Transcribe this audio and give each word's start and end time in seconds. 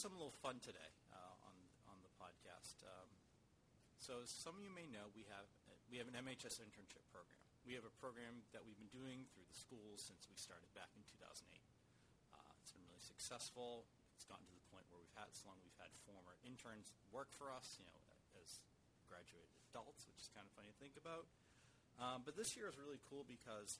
something 0.00 0.16
a 0.16 0.24
little 0.24 0.40
fun 0.40 0.56
today 0.64 0.90
uh, 1.12 1.44
on 1.44 1.52
on 1.92 2.00
the 2.00 2.08
podcast. 2.16 2.80
Um, 2.88 3.12
so, 4.00 4.24
some 4.24 4.56
of 4.56 4.64
you 4.64 4.72
may 4.72 4.88
know, 4.88 5.12
we 5.12 5.28
have 5.28 5.44
we 5.92 6.00
have 6.00 6.08
an 6.08 6.16
MHS 6.16 6.56
internship 6.64 7.04
program. 7.12 7.36
We 7.68 7.76
have 7.76 7.84
a 7.84 7.92
program 8.00 8.40
that 8.56 8.64
we've 8.64 8.80
been 8.80 8.88
doing 8.88 9.28
through 9.36 9.44
the 9.44 9.52
schools 9.52 10.00
since 10.00 10.24
we 10.32 10.40
started 10.40 10.72
back 10.72 10.88
in 10.96 11.04
2008. 11.04 11.44
Uh, 12.32 12.40
it's 12.64 12.72
been 12.72 12.80
really 12.88 13.04
successful. 13.04 13.84
It's 14.16 14.24
gotten 14.24 14.48
to 14.48 14.56
the 14.56 14.64
point 14.72 14.88
where 14.88 14.96
we've 14.96 15.18
had 15.20 15.28
so 15.36 15.52
long 15.52 15.60
we've 15.60 15.76
had 15.76 15.92
former 16.08 16.40
interns 16.48 16.96
work 17.12 17.28
for 17.36 17.52
us, 17.52 17.76
you 17.76 17.84
know, 17.84 18.00
as 18.40 18.64
graduated 19.04 19.52
adults, 19.68 20.08
which 20.08 20.16
is 20.16 20.32
kind 20.32 20.48
of 20.48 20.52
funny 20.56 20.72
to 20.72 20.78
think 20.80 20.96
about. 20.96 21.28
Um, 22.00 22.24
but 22.24 22.40
this 22.40 22.56
year 22.56 22.72
is 22.72 22.80
really 22.80 23.04
cool 23.04 23.28
because 23.28 23.76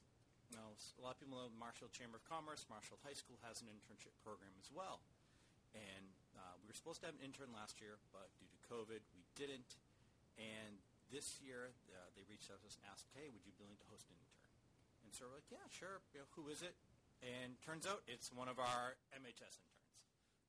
you 0.53 0.61
know, 0.61 0.77
a 0.77 1.01
lot 1.01 1.17
of 1.17 1.19
people 1.23 1.41
know 1.41 1.49
Marshall 1.57 1.89
Chamber 1.89 2.21
of 2.21 2.25
Commerce, 2.29 2.69
Marshall 2.69 3.01
High 3.01 3.17
School 3.17 3.41
has 3.41 3.65
an 3.65 3.73
internship 3.73 4.13
program 4.21 4.53
as 4.61 4.69
well. 4.69 5.01
And 5.71 6.11
uh, 6.35 6.59
we 6.59 6.67
were 6.67 6.75
supposed 6.75 6.99
to 7.03 7.07
have 7.07 7.15
an 7.15 7.23
intern 7.23 7.51
last 7.55 7.79
year, 7.79 7.99
but 8.11 8.31
due 8.39 8.49
to 8.49 8.59
COVID, 8.67 9.01
we 9.15 9.23
didn't. 9.39 9.79
And 10.35 10.79
this 11.11 11.39
year, 11.43 11.75
uh, 11.91 12.09
they 12.15 12.23
reached 12.27 12.51
out 12.51 12.63
to 12.63 12.67
us 12.67 12.79
and 12.79 12.87
asked, 12.87 13.11
hey, 13.15 13.27
would 13.31 13.43
you 13.43 13.51
be 13.55 13.59
willing 13.59 13.79
to 13.79 13.87
host 13.91 14.07
an 14.07 14.15
intern? 14.15 14.47
And 15.03 15.11
so 15.11 15.27
we're 15.27 15.43
like, 15.43 15.51
yeah, 15.51 15.67
sure. 15.67 15.99
You 16.15 16.23
know, 16.23 16.29
who 16.39 16.47
is 16.47 16.63
it? 16.63 16.75
And 17.19 17.59
turns 17.61 17.85
out 17.85 18.01
it's 18.07 18.31
one 18.33 18.49
of 18.49 18.57
our 18.57 18.97
MHS 19.13 19.59
interns. 19.61 19.91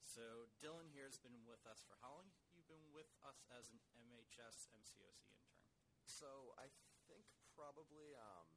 So 0.03 0.49
Dylan 0.59 0.89
here 0.93 1.07
has 1.07 1.21
been 1.21 1.37
with 1.45 1.63
us 1.69 1.85
for 1.85 1.99
how 2.01 2.17
long? 2.17 2.29
You've 2.53 2.69
been 2.69 2.85
with 2.93 3.09
us 3.23 3.45
as 3.53 3.69
an 3.71 3.79
MHS 3.97 4.69
MCOC 4.73 5.19
intern. 5.31 5.61
So 6.05 6.57
I 6.59 6.69
think 7.09 7.25
probably 7.55 8.17
um, 8.17 8.49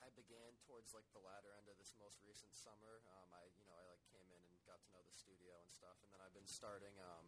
I 0.00 0.08
began 0.14 0.56
towards 0.64 0.94
like 0.94 1.08
the 1.12 1.20
latter 1.20 1.52
end 1.56 1.68
of 1.68 1.76
this 1.80 1.92
most 1.98 2.20
recent 2.22 2.52
summer. 2.56 3.04
Um, 3.10 3.28
I 3.36 3.48
you 3.58 3.66
know 3.68 3.76
I 3.76 3.84
like 3.90 4.00
came 4.12 4.28
in 4.30 4.42
and 4.48 4.56
got 4.64 4.80
to 4.80 4.88
know 4.92 4.95
the 5.06 5.16
studio 5.16 5.54
and 5.62 5.70
stuff, 5.72 5.96
and 6.02 6.10
then 6.12 6.20
I've 6.22 6.34
been 6.34 6.48
starting. 6.48 6.94
Um, 6.98 7.26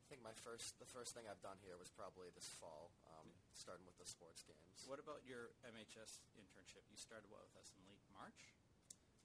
I 0.00 0.04
think 0.08 0.26
my 0.26 0.34
first 0.42 0.74
the 0.82 0.88
first 0.90 1.14
thing 1.14 1.30
I've 1.30 1.40
done 1.44 1.60
here 1.62 1.78
was 1.78 1.92
probably 1.92 2.34
this 2.34 2.50
fall, 2.58 2.90
um, 3.14 3.30
starting 3.54 3.86
with 3.86 3.94
the 4.00 4.08
sports 4.08 4.42
games. 4.42 4.82
What 4.90 4.98
about 4.98 5.22
your 5.22 5.54
MHS 5.62 6.18
internship? 6.34 6.82
You 6.90 6.98
started 6.98 7.30
what 7.30 7.46
with 7.46 7.54
us 7.60 7.70
in 7.76 7.80
late 7.86 8.02
March, 8.10 8.50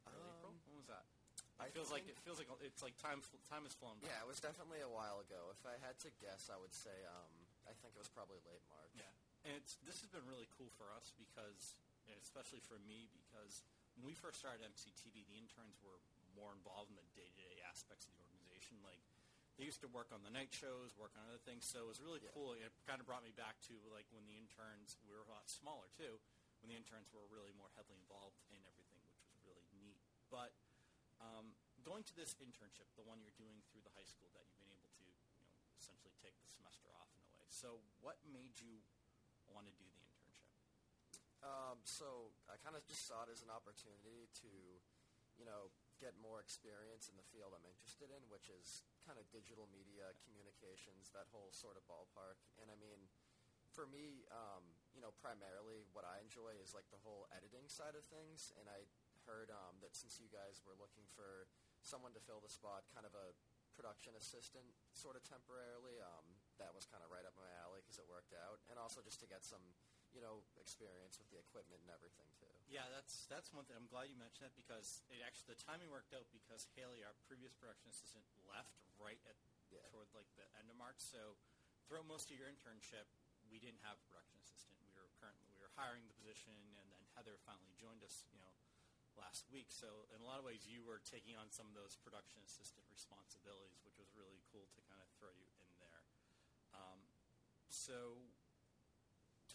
early 0.06 0.30
April. 0.30 0.54
Um, 0.54 0.62
When 0.70 0.78
was 0.78 0.90
that? 0.92 1.08
I 1.58 1.72
It 1.72 1.74
feels 1.74 1.90
like 1.90 2.06
it 2.06 2.20
feels 2.22 2.38
like 2.38 2.52
it's 2.62 2.84
like 2.84 3.00
time 3.00 3.24
time 3.50 3.64
has 3.64 3.74
flown 3.74 3.98
by. 3.98 4.12
Yeah, 4.12 4.22
it 4.22 4.30
was 4.30 4.44
definitely 4.44 4.84
a 4.84 4.92
while 4.92 5.24
ago. 5.24 5.50
If 5.56 5.64
I 5.64 5.80
had 5.80 5.96
to 6.04 6.12
guess, 6.20 6.52
I 6.52 6.60
would 6.60 6.76
say 6.76 6.94
um, 7.08 7.34
I 7.66 7.74
think 7.80 7.96
it 7.96 8.02
was 8.04 8.12
probably 8.12 8.44
late 8.44 8.62
March. 8.68 8.94
Yeah, 8.94 9.10
and 9.48 9.56
it's 9.56 9.80
this 9.88 10.04
has 10.04 10.12
been 10.12 10.28
really 10.28 10.52
cool 10.54 10.70
for 10.76 10.92
us 10.94 11.16
because, 11.16 11.80
and 12.12 12.20
especially 12.20 12.60
for 12.60 12.78
me, 12.84 13.08
because 13.16 13.64
when 13.96 14.04
we 14.04 14.14
first 14.14 14.44
started 14.44 14.62
MCTV, 14.68 15.24
the 15.32 15.40
interns 15.40 15.80
were 15.80 16.04
more 16.36 16.52
involved 16.54 16.92
in 16.92 16.98
the 17.00 17.08
day-to-day 17.16 17.64
aspects 17.66 18.06
of 18.06 18.14
the 18.14 18.22
organization. 18.22 18.78
Like 18.84 19.00
they 19.58 19.64
used 19.66 19.80
to 19.82 19.90
work 19.90 20.12
on 20.12 20.22
the 20.22 20.30
night 20.32 20.52
shows, 20.52 20.94
work 21.00 21.16
on 21.16 21.24
other 21.26 21.42
things. 21.42 21.64
So 21.66 21.88
it 21.88 21.90
was 21.90 22.04
really 22.04 22.20
Yeah. 22.22 22.36
cool. 22.36 22.54
It 22.54 22.76
kind 22.86 23.00
of 23.00 23.08
brought 23.08 23.24
me 23.24 23.32
back 23.32 23.60
to 23.72 23.74
like 23.90 24.06
when 24.12 24.28
the 24.28 24.36
interns 24.38 25.00
we 25.08 25.16
were 25.16 25.24
a 25.24 25.32
lot 25.32 25.48
smaller 25.50 25.88
too. 25.96 26.20
When 26.60 26.70
the 26.72 26.78
interns 26.80 27.12
were 27.12 27.26
really 27.28 27.52
more 27.56 27.70
heavily 27.76 28.00
involved 28.00 28.40
in 28.50 28.60
everything, 28.66 29.00
which 29.08 29.22
was 29.28 29.38
really 29.46 29.68
neat. 29.76 30.00
But 30.32 30.56
um, 31.22 31.56
going 31.84 32.04
to 32.04 32.16
this 32.16 32.36
internship, 32.42 32.90
the 33.00 33.04
one 33.06 33.22
you're 33.22 33.36
doing 33.40 33.62
through 33.72 33.82
the 33.86 33.94
high 33.96 34.08
school 34.08 34.28
that 34.36 34.44
you've 34.48 34.60
been 34.60 34.72
able 34.74 34.90
to, 35.00 35.06
you 35.06 35.40
know, 35.40 35.48
essentially 35.78 36.12
take 36.20 36.36
the 36.42 36.50
semester 36.50 36.90
off 36.98 37.08
in 37.16 37.22
a 37.24 37.30
way. 37.38 37.46
So, 37.48 37.80
what 38.02 38.18
made 38.28 38.60
you 38.60 38.82
want 39.48 39.68
to 39.70 39.74
do 39.78 39.86
the 39.88 40.02
internship? 40.04 40.50
Um, 41.46 41.78
so 41.86 42.34
I 42.50 42.58
kind 42.58 42.74
of 42.76 42.82
just 42.90 43.06
saw 43.06 43.24
it 43.24 43.30
as 43.30 43.46
an 43.46 43.54
opportunity 43.54 44.26
to, 44.42 44.52
you 45.38 45.46
know, 45.46 45.70
get 46.02 46.16
more 46.20 46.44
experience 46.44 47.08
in 47.08 47.16
the 47.16 47.28
field 47.32 47.56
I'm 47.56 47.66
interested 47.66 48.12
in, 48.12 48.22
which 48.28 48.52
is 48.52 48.84
kind 49.04 49.16
of 49.16 49.26
digital 49.32 49.70
media, 49.72 50.12
communications, 50.26 51.12
that 51.16 51.30
whole 51.32 51.54
sort 51.56 51.80
of 51.80 51.84
ballpark. 51.88 52.42
And 52.60 52.68
I 52.68 52.78
mean, 52.78 53.08
for 53.72 53.88
me, 53.88 54.24
um, 54.32 54.64
you 54.96 55.04
know, 55.04 55.12
primarily 55.20 55.84
what 55.92 56.08
I 56.08 56.24
enjoy 56.24 56.56
is 56.60 56.72
like 56.72 56.88
the 56.92 57.02
whole 57.04 57.28
editing 57.36 57.68
side 57.68 57.96
of 57.96 58.08
things. 58.08 58.56
And 58.56 58.72
I 58.72 58.88
heard 59.28 59.52
um, 59.52 59.80
that 59.84 59.96
since 59.98 60.22
you 60.22 60.32
guys 60.32 60.64
were 60.64 60.78
looking 60.78 61.04
for 61.12 61.50
someone 61.84 62.16
to 62.16 62.22
fill 62.24 62.40
the 62.40 62.52
spot, 62.52 62.88
kind 62.96 63.04
of 63.04 63.14
a 63.14 63.36
production 63.76 64.16
assistant 64.16 64.72
sort 64.96 65.20
of 65.20 65.24
temporarily, 65.28 66.00
um, 66.00 66.24
that 66.56 66.72
was 66.72 66.88
kind 66.88 67.04
of 67.04 67.12
right 67.12 67.28
up 67.28 67.36
my 67.36 67.52
alley 67.60 67.84
because 67.84 68.00
it 68.00 68.08
worked 68.08 68.32
out. 68.32 68.64
And 68.72 68.80
also 68.80 69.04
just 69.04 69.20
to 69.24 69.28
get 69.28 69.44
some 69.44 69.76
you 70.16 70.24
know, 70.24 70.40
experience 70.58 71.20
with 71.20 71.28
the 71.30 71.38
equipment 71.44 71.84
and 71.84 71.92
everything 71.92 72.26
too. 72.40 72.48
Yeah, 72.72 72.88
that's 72.90 73.28
that's 73.28 73.52
one 73.52 73.68
thing. 73.68 73.76
I'm 73.76 73.92
glad 73.92 74.08
you 74.08 74.16
mentioned 74.16 74.48
that 74.48 74.56
because 74.56 75.04
it 75.12 75.20
actually 75.20 75.54
the 75.54 75.60
timing 75.60 75.92
worked 75.92 76.16
out 76.16 76.26
because 76.32 76.66
Haley, 76.74 77.04
our 77.04 77.14
previous 77.28 77.52
production 77.52 77.92
assistant, 77.92 78.24
left 78.48 78.80
right 78.96 79.20
at 79.28 79.36
Yeah. 79.70 79.84
toward 79.92 80.08
like 80.16 80.32
the 80.40 80.48
end 80.56 80.72
of 80.72 80.80
March. 80.80 80.98
So 81.04 81.36
throughout 81.86 82.08
most 82.08 82.32
of 82.32 82.40
your 82.40 82.48
internship, 82.48 83.12
we 83.52 83.60
didn't 83.60 83.84
have 83.84 84.00
a 84.00 84.06
production 84.08 84.40
assistant. 84.40 84.80
We 84.80 84.90
were 84.96 85.12
currently 85.20 85.52
we 85.52 85.60
were 85.60 85.76
hiring 85.76 86.08
the 86.08 86.16
position, 86.16 86.56
and 86.80 86.88
then 86.90 87.04
Heather 87.20 87.36
finally 87.44 87.76
joined 87.76 88.02
us. 88.02 88.24
You 88.32 88.40
know, 88.40 88.56
last 89.20 89.48
week. 89.52 89.72
So 89.72 90.08
in 90.12 90.20
a 90.20 90.28
lot 90.28 90.40
of 90.40 90.46
ways, 90.46 90.68
you 90.68 90.84
were 90.84 91.00
taking 91.00 91.40
on 91.40 91.48
some 91.52 91.68
of 91.72 91.76
those 91.76 91.96
production 92.04 92.44
assistant 92.44 92.84
responsibilities, 92.92 93.80
which 93.88 93.96
was 93.96 94.12
really 94.16 94.44
cool 94.52 94.68
to 94.76 94.80
kind 94.92 95.00
of 95.00 95.08
throw 95.16 95.32
you 95.32 95.48
in 95.64 95.72
there. 95.80 96.04
Um, 96.76 97.00
so 97.72 98.20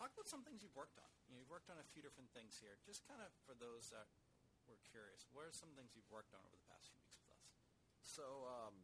talk 0.00 0.16
about 0.16 0.24
some 0.24 0.40
things 0.40 0.64
you've 0.64 0.72
worked 0.72 0.96
on. 0.96 1.12
You 1.28 1.36
know, 1.36 1.44
you've 1.44 1.52
worked 1.52 1.68
on 1.68 1.76
a 1.76 1.84
few 1.92 2.00
different 2.00 2.32
things 2.32 2.56
here. 2.56 2.80
Just 2.88 3.04
kind 3.04 3.20
of 3.20 3.28
for 3.44 3.52
those 3.52 3.92
that 3.92 4.08
were 4.64 4.80
curious, 4.80 5.28
what 5.28 5.44
are 5.44 5.52
some 5.52 5.76
things 5.76 5.92
you've 5.92 6.08
worked 6.08 6.32
on 6.32 6.40
over 6.40 6.56
the 6.56 6.68
past 6.72 6.88
few 6.88 7.04
weeks 7.04 7.20
with 7.20 7.28
us? 7.36 7.44
So 8.00 8.48
um, 8.48 8.80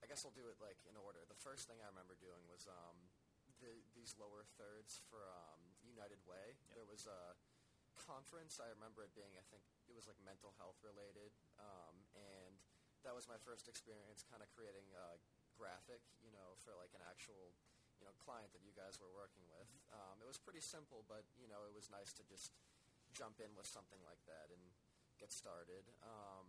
I 0.00 0.08
guess 0.08 0.24
I'll 0.24 0.32
do 0.32 0.48
it 0.48 0.56
like 0.56 0.80
in 0.88 0.96
order. 0.96 1.20
The 1.28 1.36
first 1.36 1.68
thing 1.68 1.84
I 1.84 1.92
remember 1.92 2.16
doing 2.16 2.40
was 2.48 2.64
um, 2.64 2.96
the, 3.60 3.84
these 3.92 4.16
lower 4.16 4.48
thirds 4.56 5.04
for 5.12 5.28
um, 5.28 5.60
United 5.84 6.24
Way. 6.24 6.56
Yep. 6.72 6.80
There 6.80 6.88
was 6.88 7.04
a 7.04 7.36
conference. 8.00 8.56
I 8.56 8.72
remember 8.72 9.04
it 9.04 9.12
being, 9.12 9.36
I 9.36 9.44
think 9.52 9.60
it 9.88 9.92
was 9.92 10.08
like 10.08 10.16
mental 10.24 10.56
health 10.56 10.80
related, 10.84 11.32
um, 11.60 11.96
and 12.16 12.56
that 13.04 13.16
was 13.16 13.24
my 13.28 13.40
first 13.40 13.68
experience, 13.68 14.24
kind 14.26 14.44
of 14.44 14.48
creating 14.52 14.88
a 14.92 15.16
graphic, 15.56 16.04
you 16.20 16.32
know, 16.32 16.56
for 16.60 16.76
like 16.76 16.92
an 16.92 17.00
actual, 17.08 17.56
you 18.00 18.04
know, 18.04 18.14
client 18.20 18.52
that 18.52 18.62
you 18.62 18.72
guys 18.76 19.00
were 19.00 19.10
working 19.12 19.44
with. 19.50 19.68
Um, 19.92 20.20
it 20.20 20.28
was 20.28 20.36
pretty 20.36 20.62
simple, 20.62 21.04
but 21.08 21.24
you 21.40 21.48
know, 21.48 21.64
it 21.64 21.74
was 21.74 21.88
nice 21.88 22.12
to 22.20 22.24
just 22.28 22.52
jump 23.16 23.40
in 23.40 23.52
with 23.56 23.64
something 23.68 24.00
like 24.04 24.20
that 24.28 24.52
and 24.52 24.60
get 25.16 25.32
started. 25.32 25.88
Um, 26.04 26.46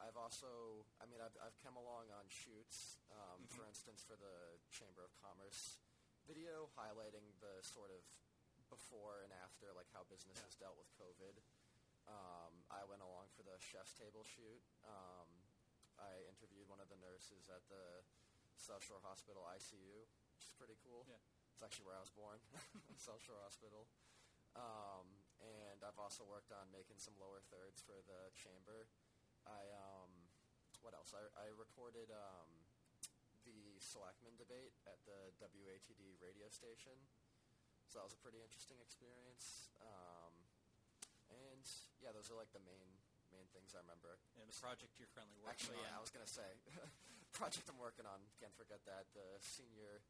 I've 0.00 0.16
also, 0.16 0.84
I 1.00 1.04
mean, 1.08 1.20
I've, 1.20 1.36
I've 1.44 1.56
come 1.60 1.76
along 1.76 2.08
on 2.12 2.24
shoots, 2.32 3.00
um, 3.12 3.44
for 3.52 3.68
instance, 3.68 4.00
for 4.00 4.16
the 4.16 4.56
Chamber 4.72 5.04
of 5.04 5.12
Commerce 5.20 5.80
video 6.24 6.68
highlighting 6.76 7.24
the 7.40 7.60
sort 7.60 7.92
of 7.92 8.00
before 8.72 9.20
and 9.26 9.32
after, 9.44 9.72
like 9.76 9.90
how 9.92 10.06
business 10.08 10.40
has 10.46 10.56
dealt 10.56 10.78
with 10.78 10.88
COVID. 10.96 11.36
Um, 12.08 12.64
I 12.72 12.86
went 12.86 13.04
along 13.04 13.28
for 13.34 13.44
the 13.44 13.58
chef's 13.60 13.92
table 13.92 14.24
shoot. 14.24 14.62
Um, 14.86 15.28
I 16.00 16.24
interviewed 16.32 16.70
one 16.70 16.80
of 16.80 16.88
the 16.88 16.96
nurses 17.02 17.50
at 17.52 17.60
the 17.68 18.06
South 18.56 18.80
Shore 18.84 19.02
Hospital 19.04 19.44
ICU, 19.52 20.06
which 20.40 20.48
is 20.48 20.56
pretty 20.56 20.80
cool. 20.80 21.04
Yeah. 21.04 21.20
It's 21.52 21.60
actually 21.60 21.84
where 21.84 22.00
I 22.00 22.00
was 22.00 22.08
born, 22.16 22.40
South 22.96 23.20
Shore 23.20 23.36
Hospital. 23.44 23.84
Um, 24.56 25.04
and 25.36 25.84
I've 25.84 26.00
also 26.00 26.24
worked 26.24 26.48
on 26.48 26.64
making 26.72 26.96
some 26.96 27.12
lower 27.20 27.44
thirds 27.52 27.84
for 27.84 28.00
the 28.08 28.32
chamber. 28.32 28.88
I 29.44 29.68
um, 29.76 30.08
what 30.80 30.96
else? 30.96 31.12
I, 31.12 31.28
I 31.36 31.52
recorded 31.52 32.08
um, 32.08 32.48
the 33.44 33.76
Selectman 33.84 34.40
debate 34.40 34.72
at 34.88 34.96
the 35.04 35.28
WATD 35.44 36.16
radio 36.24 36.48
station, 36.48 36.96
so 37.84 38.00
that 38.00 38.08
was 38.08 38.16
a 38.16 38.22
pretty 38.24 38.40
interesting 38.40 38.80
experience. 38.80 39.68
Um, 39.84 40.32
and 41.28 41.68
yeah, 42.00 42.16
those 42.16 42.32
are 42.32 42.36
like 42.40 42.48
the 42.56 42.64
main 42.64 42.88
main 43.28 43.44
things 43.52 43.76
I 43.76 43.84
remember. 43.84 44.16
And 44.40 44.48
the 44.48 44.56
project 44.56 44.96
you're 44.96 45.12
currently 45.12 45.36
working 45.44 45.52
Actually, 45.52 45.84
on. 45.84 45.92
yeah, 45.92 46.00
I 46.00 46.00
was 46.00 46.08
gonna 46.08 46.24
say 46.24 46.48
project 47.36 47.68
I'm 47.68 47.76
working 47.76 48.08
on. 48.08 48.24
Can't 48.40 48.56
forget 48.56 48.80
that 48.88 49.04
the 49.12 49.36
senior 49.44 50.00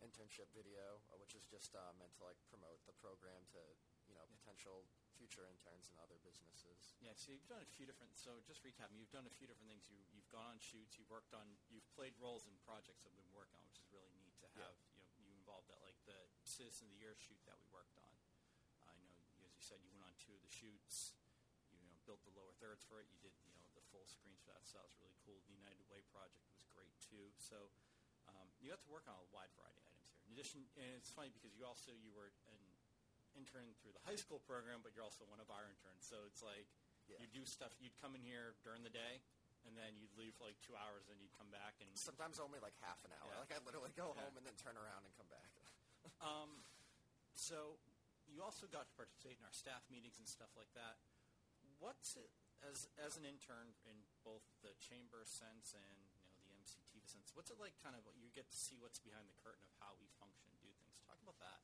internship 0.00 0.48
video, 0.56 1.00
uh, 1.12 1.16
which 1.20 1.36
is 1.36 1.44
just 1.48 1.72
uh, 1.76 1.92
meant 2.00 2.12
to 2.16 2.24
like 2.24 2.40
promote 2.48 2.80
the 2.88 2.96
program 2.96 3.44
to 3.52 3.60
you 4.08 4.16
know 4.16 4.24
potential 4.32 4.84
future 5.14 5.44
interns 5.44 5.92
and 5.92 5.96
other 6.00 6.16
businesses. 6.24 6.96
Yeah, 7.04 7.12
so 7.12 7.30
you've 7.32 7.44
done 7.48 7.60
a 7.60 7.68
few 7.76 7.84
different. 7.84 8.16
So 8.16 8.40
just 8.48 8.64
recapping, 8.64 8.96
you've 8.96 9.12
done 9.12 9.28
a 9.28 9.34
few 9.36 9.44
different 9.44 9.68
things. 9.68 9.86
You 9.92 10.00
you've 10.12 10.28
gone 10.32 10.48
on 10.48 10.58
shoots. 10.60 10.96
You've 10.96 11.12
worked 11.12 11.36
on. 11.36 11.44
You've 11.68 11.86
played 11.92 12.16
roles 12.16 12.48
in 12.48 12.56
projects 12.64 13.04
that 13.04 13.12
we've 13.12 13.24
been 13.24 13.36
working 13.36 13.60
on, 13.60 13.64
which 13.68 13.78
is 13.80 13.88
really 13.92 14.12
neat 14.20 14.34
to 14.40 14.48
Yeah. 14.56 14.64
have. 14.68 14.76
You 14.96 15.04
know, 15.04 15.08
you 15.20 15.28
involved 15.36 15.68
at 15.68 15.78
like 15.84 16.00
the 16.08 16.18
Citizen 16.44 16.88
of 16.88 16.96
the 16.96 17.00
Year 17.04 17.12
shoot 17.20 17.38
that 17.44 17.60
we 17.60 17.68
worked 17.68 17.96
on. 18.00 18.12
I 18.88 18.96
know, 18.96 19.12
as 19.44 19.52
you 19.52 19.62
said, 19.62 19.84
you 19.84 19.92
went 19.92 20.08
on 20.08 20.16
two 20.16 20.32
of 20.32 20.40
the 20.40 20.50
shoots. 20.52 21.12
You 21.70 21.78
know, 21.84 21.92
built 22.08 22.24
the 22.24 22.32
lower 22.34 22.56
thirds 22.56 22.82
for 22.82 22.98
it. 22.98 23.06
You 23.12 23.20
did 23.20 23.36
you 23.44 23.52
know 23.60 23.68
the 23.76 23.84
full 23.92 24.08
screens 24.08 24.40
for 24.40 24.50
that. 24.56 24.64
So 24.64 24.80
that 24.80 24.88
was 24.88 24.96
really 24.98 25.14
cool. 25.22 25.38
The 25.46 25.52
United 25.54 25.84
Way 25.92 26.00
project 26.08 26.48
was 26.48 26.64
great 26.72 26.96
too. 27.04 27.30
So. 27.36 27.68
Um, 28.28 28.46
you 28.62 28.70
got 28.70 28.78
to 28.78 28.90
work 28.92 29.08
on 29.10 29.16
a 29.18 29.26
wide 29.34 29.50
variety 29.58 29.74
of 29.74 29.89
items 29.89 29.89
here. 29.89 29.89
In 30.30 30.38
addition, 30.38 30.62
and 30.78 30.94
it's 30.94 31.10
funny 31.10 31.34
because 31.34 31.50
you 31.58 31.66
also 31.66 31.90
you 31.98 32.14
were 32.14 32.30
an 32.54 32.62
intern 33.34 33.66
through 33.82 33.90
the 33.98 34.02
high 34.06 34.14
school 34.14 34.38
program, 34.46 34.78
but 34.78 34.94
you're 34.94 35.02
also 35.02 35.26
one 35.26 35.42
of 35.42 35.50
our 35.50 35.66
interns. 35.66 36.06
So 36.06 36.22
it's 36.30 36.38
like 36.38 36.70
Yeah. 37.10 37.18
you 37.18 37.26
do 37.26 37.42
stuff. 37.42 37.74
You'd 37.82 37.98
come 37.98 38.14
in 38.14 38.22
here 38.22 38.54
during 38.62 38.86
the 38.86 38.94
day, 38.94 39.18
and 39.66 39.74
then 39.74 39.98
you'd 39.98 40.14
leave 40.14 40.38
for 40.38 40.46
like 40.46 40.54
two 40.62 40.78
hours, 40.78 41.10
and 41.10 41.18
you'd 41.18 41.34
come 41.34 41.50
back 41.50 41.74
and 41.82 41.90
Sometimes 41.98 42.38
only 42.38 42.62
like 42.62 42.78
half 42.78 43.02
an 43.02 43.10
hour. 43.18 43.26
Yeah. 43.26 43.42
Like 43.42 43.50
I 43.50 43.58
literally 43.66 43.90
go 43.98 44.14
Yeah. 44.14 44.22
home 44.22 44.38
and 44.38 44.46
then 44.46 44.54
turn 44.54 44.78
around 44.78 45.02
and 45.02 45.12
come 45.18 45.26
back. 45.26 45.50
Um, 46.22 46.64
so 47.34 47.76
you 48.26 48.40
also 48.42 48.66
got 48.66 48.88
to 48.88 48.94
participate 48.96 49.36
in 49.36 49.44
our 49.44 49.52
staff 49.52 49.84
meetings 49.90 50.16
and 50.16 50.26
stuff 50.28 50.48
like 50.56 50.72
that. 50.78 50.96
What's 51.78 52.16
it 52.16 52.30
as 52.64 52.88
as 52.96 53.16
an 53.18 53.24
intern 53.28 53.74
in 53.84 53.96
both 54.24 54.44
the 54.64 54.72
chamber 54.80 55.24
sense 55.28 55.72
and 55.76 55.96
you 56.24 56.40
know 56.40 56.44
the 56.48 56.56
MCT 56.56 56.96
sense? 57.10 57.34
What's 57.34 57.50
it 57.50 57.58
like? 57.58 57.74
Kind 57.82 57.98
of 57.98 58.06
you 58.22 58.30
get 58.30 58.46
to 58.46 58.58
see 58.58 58.78
what's 58.78 59.02
behind 59.02 59.26
the 59.26 59.38
curtain 59.42 59.66
of 59.66 59.74
how 59.82 59.98
we 59.98 60.06
function, 60.22 60.54
do 60.62 60.70
things. 60.78 60.94
Talk 61.04 61.18
about 61.20 61.38
that. 61.42 61.60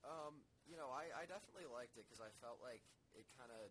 Um, 0.00 0.40
you 0.64 0.80
know, 0.80 0.88
I, 0.88 1.12
I 1.12 1.28
definitely 1.28 1.68
liked 1.68 2.00
it 2.00 2.08
because 2.08 2.24
I 2.24 2.32
felt 2.40 2.64
like 2.64 2.80
it 3.12 3.28
kind 3.36 3.52
of 3.52 3.68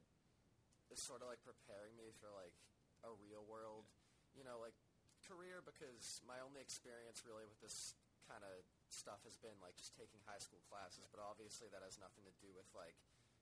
is 0.94 1.02
sort 1.02 1.26
of 1.26 1.30
like 1.30 1.42
preparing 1.42 1.98
me 1.98 2.14
for 2.22 2.30
like 2.38 2.54
a 3.02 3.12
real 3.18 3.42
world, 3.50 3.90
you 4.38 4.46
know, 4.46 4.62
like 4.62 4.78
career 5.26 5.62
because 5.66 6.22
my 6.26 6.38
only 6.42 6.62
experience 6.62 7.26
really 7.26 7.46
with 7.50 7.62
this 7.62 7.98
kind 8.30 8.46
of 8.46 8.62
stuff 8.94 9.22
has 9.26 9.38
been 9.42 9.58
like 9.62 9.78
just 9.78 9.94
taking 9.98 10.22
high 10.26 10.42
school 10.42 10.62
classes, 10.70 11.06
but 11.10 11.22
obviously 11.22 11.70
that 11.74 11.82
has 11.82 11.98
nothing 11.98 12.26
to 12.26 12.34
do 12.42 12.50
with 12.54 12.66
like, 12.78 12.98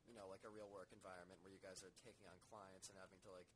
you 0.07 0.15
know, 0.15 0.27
like 0.31 0.43
a 0.47 0.51
real 0.51 0.71
work 0.71 0.91
environment 0.95 1.39
where 1.43 1.51
you 1.51 1.59
guys 1.59 1.83
are 1.83 1.91
taking 2.03 2.27
on 2.27 2.39
clients 2.47 2.87
and 2.87 2.95
having 2.99 3.19
to 3.23 3.31
like 3.31 3.47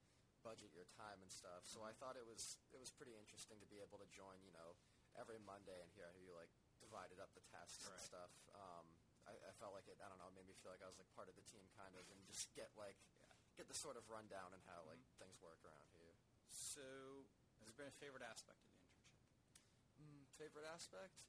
budget 0.42 0.74
your 0.74 0.90
time 0.98 1.22
and 1.22 1.32
stuff. 1.32 1.66
So 1.66 1.86
I 1.86 1.94
thought 1.98 2.18
it 2.18 2.26
was 2.26 2.58
it 2.74 2.80
was 2.82 2.92
pretty 2.94 3.18
interesting 3.18 3.62
to 3.62 3.68
be 3.70 3.82
able 3.82 4.02
to 4.02 4.10
join, 4.12 4.42
you 4.42 4.54
know, 4.54 4.78
every 5.18 5.40
Monday 5.42 5.78
and 5.82 5.90
hear 5.94 6.10
how 6.10 6.18
you 6.18 6.34
like 6.34 6.52
divided 6.82 7.22
up 7.22 7.32
the 7.38 7.46
tasks 7.54 7.86
and 7.86 7.98
stuff. 8.02 8.34
Um, 8.58 8.86
I, 9.30 9.38
I 9.38 9.54
felt 9.62 9.78
like 9.78 9.86
it. 9.86 10.02
I 10.02 10.10
don't 10.10 10.18
know. 10.18 10.30
It 10.34 10.38
made 10.38 10.50
me 10.50 10.58
feel 10.60 10.74
like 10.74 10.82
I 10.82 10.90
was 10.90 10.98
like 10.98 11.10
part 11.14 11.30
of 11.30 11.38
the 11.38 11.46
team, 11.46 11.64
kind 11.78 11.94
of, 11.94 12.04
and 12.10 12.20
just 12.26 12.50
get 12.58 12.74
like 12.74 12.98
get 13.56 13.70
the 13.70 13.78
sort 13.78 14.00
of 14.00 14.08
rundown 14.10 14.52
and 14.56 14.62
how 14.66 14.82
like 14.90 15.02
things 15.22 15.38
work 15.40 15.62
around 15.62 15.88
here. 15.94 16.16
So, 16.50 17.28
has 17.62 17.70
there 17.70 17.78
been 17.78 17.92
a 17.92 18.00
favorite 18.02 18.26
aspect 18.26 18.60
of 18.66 18.72
the 18.74 18.82
internship? 18.82 19.30
Mm, 20.02 20.26
favorite 20.36 20.68
aspect? 20.68 21.22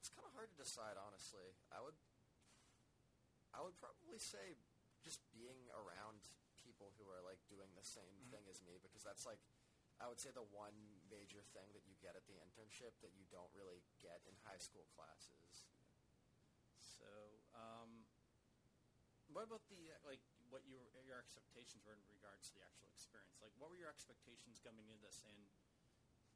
It's 0.00 0.08
kind 0.08 0.24
of 0.24 0.32
hard 0.32 0.48
to 0.48 0.58
decide, 0.58 0.96
honestly. 0.96 1.52
I 1.68 1.84
would, 1.84 1.94
I 3.52 3.60
would 3.60 3.76
probably 3.76 4.16
say 4.16 4.56
just 5.04 5.20
being 5.30 5.68
around 5.76 6.24
people 6.80 6.96
who 6.96 7.12
are 7.12 7.20
like 7.20 7.36
doing 7.52 7.68
the 7.76 7.84
same 7.84 8.16
thing 8.32 8.48
as 8.48 8.64
me 8.64 8.80
because 8.80 9.04
that's 9.04 9.28
like, 9.28 9.36
I 10.00 10.08
would 10.08 10.16
say 10.16 10.32
the 10.32 10.48
one 10.48 10.72
major 11.12 11.44
thing 11.52 11.68
that 11.76 11.84
you 11.84 11.92
get 12.00 12.16
at 12.16 12.24
the 12.24 12.40
internship 12.40 12.96
that 13.04 13.12
you 13.12 13.28
don't 13.28 13.52
really 13.52 13.84
get 14.00 14.24
in 14.24 14.32
high 14.48 14.56
school 14.56 14.88
classes. 14.96 15.68
So, 16.80 17.12
um, 17.52 18.08
what 19.28 19.44
about 19.44 19.60
the 19.68 19.92
like 20.08 20.24
what 20.48 20.64
your 20.64 20.80
your 21.04 21.20
expectations 21.20 21.84
were 21.84 21.92
in 21.92 22.00
regards 22.08 22.48
to 22.48 22.56
the 22.56 22.64
actual 22.64 22.88
experience? 22.96 23.36
Like, 23.44 23.52
what 23.60 23.68
were 23.68 23.76
your 23.76 23.92
expectations 23.92 24.56
coming 24.56 24.88
into 24.88 25.04
this, 25.04 25.20
and 25.28 25.36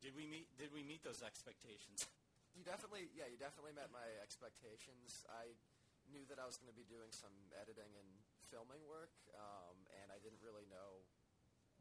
did 0.05 0.13
we 0.13 0.29
meet 0.29 0.53
did 0.61 0.69
we 0.69 0.85
meet 0.85 1.01
those 1.01 1.25
expectations? 1.25 2.05
You 2.55 2.63
definitely, 2.63 3.11
yeah, 3.19 3.27
you 3.27 3.35
definitely 3.35 3.75
met 3.75 3.91
my 3.91 4.07
expectations. 4.23 5.27
I 5.27 5.59
knew 6.07 6.23
that 6.31 6.39
I 6.39 6.47
was 6.47 6.55
going 6.55 6.71
to 6.71 6.79
be 6.79 6.87
doing 6.87 7.11
some 7.11 7.35
editing 7.59 7.91
and 7.99 8.07
filming 8.47 8.79
work, 8.87 9.11
um, 9.35 9.75
I 10.15 10.23
didn't 10.23 10.39
really 10.39 10.65
know 10.71 11.03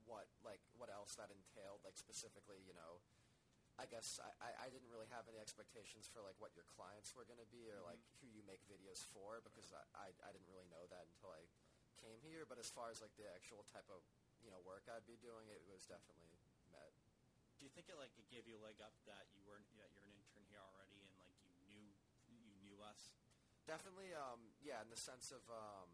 what 0.09 0.25
like 0.41 0.59
what 0.73 0.89
else 0.89 1.13
that 1.21 1.29
entailed. 1.29 1.85
Like 1.85 1.95
specifically, 1.95 2.57
you 2.65 2.73
know, 2.73 2.99
I 3.77 3.85
guess 3.85 4.17
I, 4.17 4.33
I, 4.41 4.49
I 4.65 4.67
didn't 4.73 4.89
really 4.89 5.07
have 5.13 5.29
any 5.29 5.37
expectations 5.37 6.09
for 6.09 6.25
like 6.25 6.35
what 6.41 6.57
your 6.57 6.65
clients 6.73 7.13
were 7.13 7.29
going 7.29 7.39
to 7.39 7.49
be 7.53 7.69
or 7.69 7.77
like 7.85 8.01
who 8.19 8.27
you 8.33 8.41
make 8.49 8.65
videos 8.65 9.05
for 9.13 9.45
because 9.45 9.69
I, 9.69 9.85
I 9.93 10.07
I 10.25 10.29
didn't 10.33 10.49
really 10.49 10.67
know 10.73 10.89
that 10.89 11.05
until 11.13 11.29
I 11.29 11.45
came 12.01 12.17
here. 12.25 12.49
But 12.49 12.57
as 12.57 12.73
far 12.73 12.89
as 12.89 12.99
like 13.05 13.13
the 13.15 13.29
actual 13.29 13.61
type 13.69 13.87
of 13.93 14.01
you 14.41 14.49
know 14.49 14.59
work 14.65 14.89
I'd 14.89 15.05
be 15.05 15.21
doing, 15.21 15.47
it 15.53 15.61
was 15.69 15.85
definitely 15.85 16.33
met. 16.73 16.89
Do 17.61 17.69
you 17.69 17.71
think 17.71 17.87
it 17.87 17.95
like 18.01 18.17
it 18.17 18.25
gave 18.33 18.49
you 18.49 18.57
a 18.57 18.63
leg 18.65 18.81
up 18.81 18.97
that 19.05 19.29
you 19.37 19.45
weren't 19.45 19.69
that 19.77 19.93
you're 19.93 20.03
an 20.03 20.17
intern 20.17 20.43
here 20.49 20.59
already, 20.59 20.99
and 21.05 21.13
like 21.21 21.37
you 21.45 21.53
knew 21.69 21.85
you 22.33 22.41
knew 22.65 22.81
us? 22.81 23.13
Definitely, 23.63 24.11
um, 24.11 24.51
yeah, 24.59 24.83
in 24.83 24.91
the 24.91 24.99
sense 24.99 25.31
of, 25.31 25.39
um, 25.47 25.87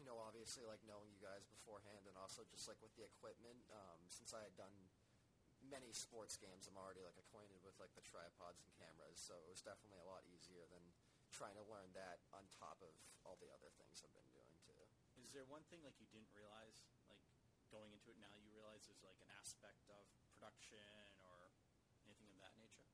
you 0.00 0.08
know, 0.08 0.16
obviously 0.16 0.64
like 0.64 0.80
knowing 0.88 1.12
you 1.12 1.20
guys 1.20 1.44
beforehand 1.44 2.08
and 2.08 2.16
also 2.16 2.40
just 2.48 2.64
like 2.64 2.80
with 2.80 2.96
the 2.96 3.04
equipment, 3.04 3.60
um, 3.68 4.00
since 4.08 4.32
I 4.32 4.40
had 4.40 4.56
done 4.56 4.72
many 5.60 5.92
sports 5.92 6.40
games, 6.40 6.64
I'm 6.64 6.80
already 6.80 7.04
like 7.04 7.20
acquainted 7.20 7.60
with 7.60 7.76
like 7.76 7.92
the 7.92 8.00
tripods 8.00 8.64
and 8.64 8.72
cameras, 8.80 9.20
so 9.20 9.36
it 9.44 9.48
was 9.52 9.60
definitely 9.60 10.00
a 10.00 10.08
lot 10.08 10.24
easier 10.32 10.64
than 10.72 10.80
trying 11.28 11.52
to 11.60 11.64
learn 11.68 11.92
that 11.92 12.24
on 12.32 12.48
top 12.48 12.80
of 12.80 12.96
all 13.28 13.36
the 13.44 13.52
other 13.52 13.68
things 13.76 14.00
I've 14.00 14.16
been 14.16 14.32
doing 14.32 14.56
too. 14.64 14.80
Is 15.20 15.36
there 15.36 15.44
one 15.44 15.62
thing 15.68 15.84
like 15.84 16.00
you 16.00 16.08
didn't 16.08 16.32
realize, 16.32 16.80
like 17.12 17.20
going 17.68 17.92
into 17.92 18.08
it 18.08 18.16
now, 18.18 18.32
you 18.40 18.50
realize 18.56 18.88
there's 18.88 19.04
like 19.04 19.20
an 19.20 19.30
aspect 19.36 19.84
of 19.92 20.02
production 20.32 21.12
or 21.28 21.52
anything 22.08 22.32
of 22.32 22.40
that 22.40 22.56
nature? 22.56 22.88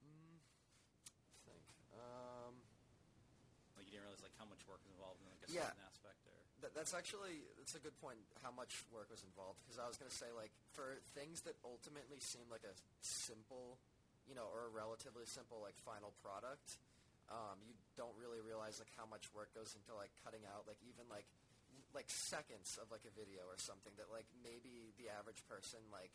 Mm, 0.00 0.40
I 0.40 1.38
think. 1.44 1.64
Um, 1.92 2.64
Like 3.76 3.86
you 3.86 3.98
didn't 3.98 4.08
realize 4.08 4.24
like 4.24 4.33
how 4.44 4.52
much 4.52 4.60
work 4.68 4.84
is 4.84 4.92
involved 4.92 5.24
in 5.24 5.28
like 5.32 5.40
a 5.40 5.48
Yeah. 5.48 5.64
certain 5.64 5.80
aspect, 5.88 6.20
or 6.28 6.36
That, 6.60 6.76
that's 6.76 6.92
actually 6.92 7.40
that's 7.56 7.72
a 7.74 7.80
good 7.80 7.96
point. 8.04 8.20
How 8.44 8.52
much 8.52 8.84
work 8.92 9.08
was 9.08 9.24
involved? 9.24 9.64
Because 9.64 9.80
I 9.80 9.88
was 9.88 9.96
going 9.96 10.12
to 10.12 10.16
say, 10.16 10.28
like, 10.36 10.52
for 10.76 11.00
things 11.16 11.40
that 11.48 11.56
ultimately 11.64 12.20
seem 12.20 12.44
like 12.52 12.64
a 12.68 12.76
simple, 13.00 13.80
you 14.28 14.36
know, 14.36 14.44
or 14.52 14.68
a 14.68 14.72
relatively 14.72 15.24
simple 15.24 15.60
like 15.64 15.76
final 15.80 16.12
product, 16.20 16.76
um, 17.32 17.56
you 17.64 17.72
don't 17.96 18.12
really 18.20 18.40
realize 18.44 18.76
like 18.80 18.92
how 19.00 19.08
much 19.08 19.24
work 19.32 19.48
goes 19.56 19.72
into 19.72 19.96
like 19.96 20.12
cutting 20.24 20.44
out 20.44 20.68
like 20.68 20.76
even 20.84 21.08
like 21.08 21.24
like 21.96 22.08
seconds 22.12 22.76
of 22.76 22.90
like 22.92 23.04
a 23.08 23.12
video 23.16 23.48
or 23.48 23.56
something 23.56 23.92
that 23.96 24.10
like 24.12 24.26
maybe 24.44 24.92
the 25.00 25.08
average 25.08 25.40
person 25.48 25.80
like 25.88 26.12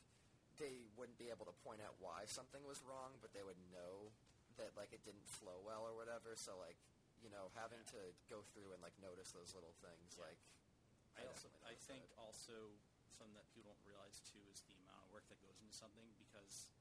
they 0.62 0.86
wouldn't 1.00 1.18
be 1.18 1.32
able 1.34 1.48
to 1.50 1.56
point 1.66 1.80
out 1.82 1.96
why 2.04 2.28
something 2.30 2.62
was 2.68 2.78
wrong, 2.86 3.16
but 3.24 3.32
they 3.34 3.42
would 3.42 3.58
know 3.74 4.12
that 4.60 4.76
like 4.76 4.92
it 4.92 5.00
didn't 5.08 5.24
flow 5.26 5.56
well 5.66 5.88
or 5.88 5.96
whatever. 5.96 6.36
So 6.36 6.58
like 6.60 6.76
you 7.24 7.30
know 7.30 7.52
having 7.56 7.82
Yeah. 7.84 7.94
to 8.00 8.02
go 8.32 8.42
through 8.54 8.72
and 8.74 8.80
like 8.82 8.96
notice 9.00 9.32
those 9.36 9.52
little 9.56 9.76
things 9.84 10.16
Yeah. 10.18 10.26
like 10.32 10.40
I 11.20 11.28
also 11.28 11.48
I 11.68 11.76
think 11.76 12.08
that. 12.08 12.22
also 12.22 12.56
something 13.18 13.36
that 13.36 13.48
people 13.52 13.72
don't 13.76 13.84
realize 13.84 14.24
too 14.32 14.40
is 14.48 14.64
the 14.70 14.76
amount 14.88 15.04
of 15.04 15.12
work 15.12 15.28
that 15.28 15.40
goes 15.44 15.60
into 15.60 15.76
something 15.76 16.08
because 16.16 16.72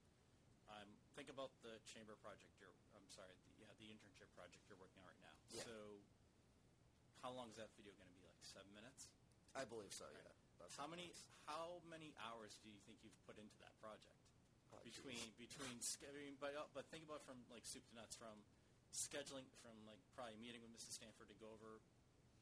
um, 0.70 0.86
think 1.18 1.26
about 1.32 1.50
the 1.66 1.80
chamber 1.88 2.14
project 2.22 2.54
you're 2.62 2.74
I'm 2.94 3.08
sorry 3.10 3.34
the, 3.42 3.66
yeah 3.66 3.72
the 3.82 3.88
internship 3.90 4.30
project 4.38 4.62
you're 4.70 4.78
working 4.78 5.00
on 5.02 5.06
right 5.10 5.22
now. 5.24 5.34
Yeah. 5.50 5.64
So 5.66 5.74
how 7.24 7.34
long 7.34 7.50
is 7.50 7.58
that 7.58 7.74
video 7.74 7.90
going 7.98 8.06
to 8.06 8.14
be? 8.14 8.22
Like 8.22 8.38
seven 8.46 8.70
minutes? 8.76 9.10
I 9.58 9.66
believe 9.66 9.90
so. 9.90 10.06
Right. 10.06 10.22
Yeah. 10.22 10.70
How 10.78 10.86
many 10.86 11.10
was. 11.10 11.18
how 11.50 11.82
many 11.90 12.14
hours 12.22 12.54
do 12.62 12.68
you 12.70 12.78
think 12.86 13.02
you've 13.02 13.16
put 13.26 13.38
into 13.42 13.56
that 13.58 13.74
project? 13.82 14.14
Oh, 14.70 14.78
between 14.84 15.18
geez. 15.34 15.48
between 15.50 15.74
I 16.06 16.12
mean, 16.14 16.36
but 16.38 16.52
uh, 16.54 16.68
but 16.76 16.84
think 16.92 17.02
about 17.08 17.24
from 17.26 17.40
like 17.50 17.64
soup 17.66 17.82
to 17.90 17.94
nuts 17.96 18.14
from 18.14 18.38
scheduling 18.94 19.46
from 19.62 19.74
like 19.86 20.00
probably 20.16 20.36
meeting 20.40 20.60
with 20.64 20.72
Mrs. 20.74 20.96
Stanford 20.98 21.28
to 21.30 21.36
go 21.38 21.50
over 21.54 21.80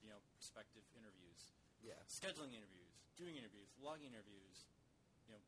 you 0.03 0.09
know 0.13 0.21
prospective 0.39 0.85
interviews, 0.95 1.53
Yeah. 1.83 1.99
scheduling 2.07 2.55
interviews, 2.55 2.93
doing 3.19 3.35
interviews, 3.37 3.69
logging 3.81 4.13
interviews, 4.15 4.69
you 5.27 5.35
know, 5.35 5.43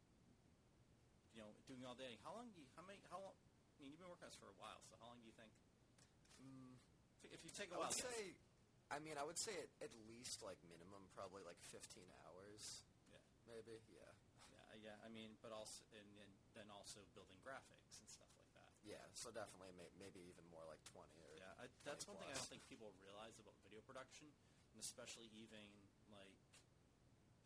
you 1.34 1.40
know, 1.44 1.50
doing 1.70 1.84
all 1.86 1.94
day. 1.94 2.18
How 2.26 2.34
long 2.34 2.50
do 2.50 2.58
you? 2.60 2.66
How 2.74 2.82
many? 2.82 2.98
How 3.12 3.20
long? 3.22 3.34
I 3.38 3.76
mean, 3.82 3.94
you've 3.94 4.02
been 4.02 4.10
working 4.10 4.26
on 4.26 4.32
this 4.34 4.40
for 4.42 4.50
a 4.50 4.58
while, 4.58 4.82
so 4.90 4.98
how 4.98 5.06
long 5.14 5.22
do 5.22 5.26
you 5.30 5.36
think? 5.38 5.52
Mm, 6.42 6.74
If 7.30 7.46
you 7.46 7.50
take 7.54 7.70
a 7.70 7.78
I 7.78 7.86
while, 7.86 7.90
I 7.90 7.94
would 7.94 8.02
guess. 8.02 8.10
say. 8.10 8.34
I 8.88 8.96
mean, 9.04 9.20
I 9.20 9.24
would 9.28 9.36
say 9.36 9.52
at, 9.52 9.68
at 9.84 9.92
least 10.08 10.40
like 10.40 10.56
minimum, 10.64 11.04
probably 11.12 11.44
like 11.44 11.60
15 11.60 12.08
hours, 12.24 12.88
yeah, 13.12 13.20
maybe. 13.44 13.76
Yeah. 13.92 14.00
yeah, 14.80 14.96
yeah. 14.96 14.96
I 15.04 15.12
mean, 15.12 15.36
but 15.44 15.52
also 15.52 15.84
and, 15.92 16.08
and 16.24 16.32
then 16.56 16.66
also 16.72 17.04
building 17.12 17.36
graphics 17.44 18.00
and 18.00 18.08
stuff 18.08 18.32
like 18.40 18.48
that. 18.56 18.72
Yeah. 18.88 19.04
So 19.12 19.28
definitely, 19.28 19.76
may, 19.76 19.92
maybe 20.00 20.24
even 20.24 20.40
more 20.48 20.64
like 20.64 20.80
20 20.88 21.04
or. 21.20 21.36
Yeah, 21.36 21.52
I, 21.60 21.68
that's 21.88 22.04
one 22.04 22.20
thing 22.20 22.28
I 22.28 22.36
don't 22.36 22.50
think 22.52 22.62
people 22.68 22.92
realize 23.00 23.40
about 23.40 23.56
video 23.64 23.80
production, 23.88 24.28
and 24.72 24.78
especially 24.78 25.32
even 25.32 25.64
like 26.12 26.36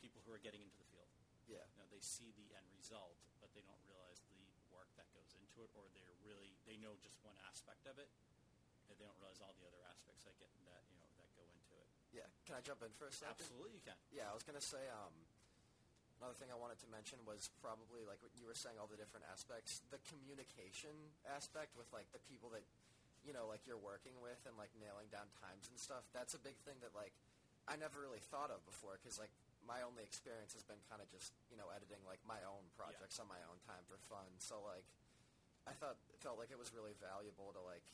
people 0.02 0.18
who 0.26 0.34
are 0.34 0.42
getting 0.42 0.58
into 0.58 0.74
the 0.82 0.88
field. 0.90 1.06
Yeah. 1.46 1.62
You 1.70 1.78
know, 1.78 1.88
they 1.94 2.02
see 2.02 2.34
the 2.34 2.50
end 2.58 2.66
result, 2.74 3.14
but 3.38 3.54
they 3.54 3.62
don't 3.62 3.80
realize 3.86 4.18
the 4.26 4.42
work 4.74 4.90
that 4.98 5.06
goes 5.14 5.30
into 5.38 5.62
it, 5.62 5.70
or 5.78 5.86
they're 5.94 6.18
really 6.26 6.58
they 6.66 6.74
know 6.82 6.98
just 6.98 7.14
one 7.22 7.38
aspect 7.46 7.86
of 7.86 8.02
it, 8.02 8.10
and 8.90 8.98
they 8.98 9.06
don't 9.06 9.16
realize 9.22 9.38
all 9.38 9.54
the 9.54 9.66
other 9.70 9.82
aspects 9.86 10.26
that 10.26 10.34
get 10.42 10.50
that 10.66 10.82
you 10.90 10.98
know 10.98 11.10
that 11.22 11.30
go 11.38 11.46
into 11.46 11.74
it. 11.78 11.86
Yeah. 12.10 12.26
Can 12.42 12.58
I 12.58 12.62
jump 12.66 12.82
in 12.82 12.90
for 12.98 13.06
a 13.06 13.14
second? 13.14 13.38
Absolutely, 13.38 13.78
you 13.78 13.84
can. 13.86 13.96
Yeah, 14.10 14.26
I 14.26 14.34
was 14.34 14.42
gonna 14.42 14.62
say 14.62 14.82
um, 14.90 15.14
another 16.18 16.34
thing 16.38 16.50
I 16.50 16.58
wanted 16.58 16.82
to 16.82 16.88
mention 16.90 17.18
was 17.26 17.50
probably 17.58 18.06
like 18.06 18.22
what 18.22 18.34
you 18.34 18.46
were 18.46 18.58
saying, 18.58 18.78
all 18.78 18.90
the 18.90 18.98
different 18.98 19.26
aspects, 19.30 19.82
the 19.90 19.98
communication 20.06 20.94
aspect 21.30 21.74
with 21.78 21.90
like 21.94 22.06
the 22.10 22.22
people 22.30 22.50
that 22.54 22.62
you 23.22 23.32
know, 23.32 23.46
like 23.46 23.62
you're 23.66 23.80
working 23.80 24.14
with 24.18 24.38
and 24.46 24.54
like 24.58 24.70
nailing 24.78 25.08
down 25.10 25.30
times 25.38 25.70
and 25.70 25.78
stuff. 25.78 26.02
That's 26.10 26.34
a 26.34 26.42
big 26.42 26.58
thing 26.66 26.78
that 26.82 26.94
like 26.94 27.14
I 27.70 27.78
never 27.78 28.02
really 28.02 28.22
thought 28.32 28.50
of 28.50 28.62
before 28.66 28.98
because 28.98 29.18
like 29.18 29.30
my 29.62 29.78
only 29.86 30.02
experience 30.02 30.52
has 30.58 30.66
been 30.66 30.82
kind 30.90 30.98
of 30.98 31.06
just 31.14 31.30
you 31.46 31.54
know 31.54 31.70
editing 31.70 32.02
like 32.02 32.18
my 32.26 32.42
own 32.42 32.66
projects 32.74 33.22
on 33.22 33.30
my 33.30 33.38
own 33.46 33.58
time 33.62 33.82
for 33.86 33.98
fun. 34.10 34.26
So 34.42 34.58
like 34.66 34.86
I 35.66 35.72
thought 35.78 35.98
felt 36.18 36.38
like 36.38 36.50
it 36.50 36.58
was 36.58 36.74
really 36.74 36.94
valuable 36.98 37.54
to 37.54 37.62
like 37.62 37.86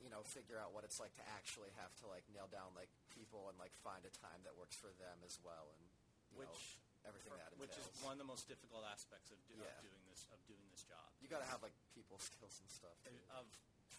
you 0.00 0.08
know 0.08 0.24
figure 0.24 0.56
out 0.56 0.72
what 0.72 0.82
it's 0.82 0.96
like 0.96 1.12
to 1.20 1.24
actually 1.36 1.70
have 1.76 1.92
to 2.02 2.08
like 2.08 2.24
nail 2.32 2.48
down 2.48 2.72
like 2.72 2.90
people 3.12 3.52
and 3.52 3.56
like 3.60 3.76
find 3.84 4.02
a 4.08 4.12
time 4.18 4.40
that 4.48 4.56
works 4.56 4.74
for 4.74 4.90
them 4.96 5.20
as 5.22 5.36
well 5.44 5.68
and 5.76 5.84
you 6.32 6.40
know, 6.40 6.48
Which 6.48 6.80
everything 7.04 7.36
that 7.36 7.52
which 7.60 7.76
is 7.76 7.84
one 8.00 8.16
of 8.16 8.20
the 8.22 8.26
most 8.26 8.48
difficult 8.48 8.86
aspects 8.88 9.28
of, 9.34 9.38
do, 9.50 9.58
Yeah. 9.60 9.68
of 9.68 9.84
doing 9.84 10.02
this 10.08 10.24
of 10.32 10.40
doing 10.48 10.64
this 10.72 10.82
job. 10.88 11.04
You 11.20 11.28
got 11.28 11.44
to 11.44 11.50
have 11.52 11.60
like 11.60 11.76
people 11.92 12.16
skills 12.16 12.56
and 12.64 12.70
stuff. 12.72 12.96
Too. 13.04 13.12
of 13.36 13.44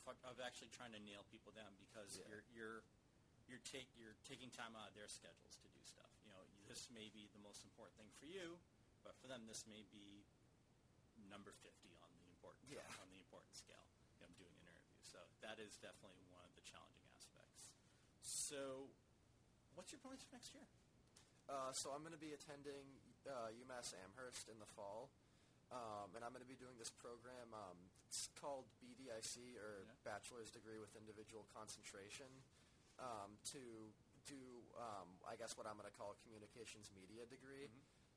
of 0.08 0.40
actually 0.44 0.68
trying 0.76 0.92
to 0.92 1.00
nail 1.00 1.24
people 1.32 1.52
down 1.56 1.72
because 1.80 2.20
Yeah. 2.20 2.28
you're 2.28 2.44
you're 2.52 2.80
you're 3.48 3.64
take 3.64 3.88
you're 3.96 4.16
taking 4.28 4.52
time 4.52 4.76
out 4.76 4.92
of 4.92 4.96
their 4.96 5.08
schedules 5.08 5.56
to 5.64 5.68
do 5.72 5.80
stuff. 5.84 6.12
You 6.24 6.32
know, 6.32 6.44
this 6.68 6.90
may 6.92 7.08
be 7.10 7.28
the 7.32 7.40
most 7.40 7.64
important 7.64 7.96
thing 8.00 8.12
for 8.20 8.26
you, 8.28 8.60
but 9.04 9.16
for 9.20 9.28
them, 9.28 9.48
this 9.48 9.64
may 9.68 9.84
be 9.92 10.24
number 11.32 11.52
fifty 11.64 11.96
on 12.04 12.12
the 12.20 12.28
important 12.28 12.68
Yeah. 12.68 12.84
on 13.04 13.08
the 13.12 13.20
important 13.20 13.56
scale. 13.56 13.84
You 14.20 14.28
know, 14.28 14.32
doing 14.40 14.56
an 14.60 14.68
interview, 14.68 15.00
so 15.04 15.20
that 15.44 15.60
is 15.60 15.76
definitely 15.80 16.24
one 16.32 16.44
of 16.44 16.52
the 16.56 16.64
challenging 16.64 17.08
aspects. 17.16 17.72
So, 18.24 18.88
what's 19.76 19.92
your 19.92 20.00
plans 20.00 20.24
for 20.24 20.32
next 20.36 20.54
year? 20.56 20.68
Uh, 21.52 21.76
so 21.76 21.92
I'm 21.92 22.00
going 22.08 22.16
to 22.16 22.22
be 22.22 22.32
attending 22.32 22.88
uh, 23.28 23.52
UMass 23.52 23.92
Amherst 24.08 24.48
in 24.48 24.56
the 24.64 24.70
fall, 24.80 25.12
um, 25.74 26.14
and 26.14 26.22
I'm 26.22 26.30
going 26.32 26.46
to 26.46 26.50
be 26.50 26.60
doing 26.60 26.78
this 26.78 26.94
program. 26.94 27.50
Um, 27.52 27.78
it's 28.08 28.30
called 28.38 28.70
BDIC 28.80 29.58
or 29.58 29.84
Yeah. 29.90 29.98
Bachelor's 30.06 30.54
Degree 30.54 30.78
with 30.78 30.94
Individual 30.94 31.50
Concentration 31.50 32.30
um, 33.02 33.34
to 33.52 33.62
do, 34.30 34.40
um, 34.78 35.10
I 35.26 35.34
guess, 35.36 35.58
what 35.58 35.66
I'm 35.66 35.76
going 35.76 35.90
to 35.90 35.98
call 35.98 36.14
a 36.14 36.20
communications 36.24 36.94
media 36.94 37.26
degree. 37.26 37.68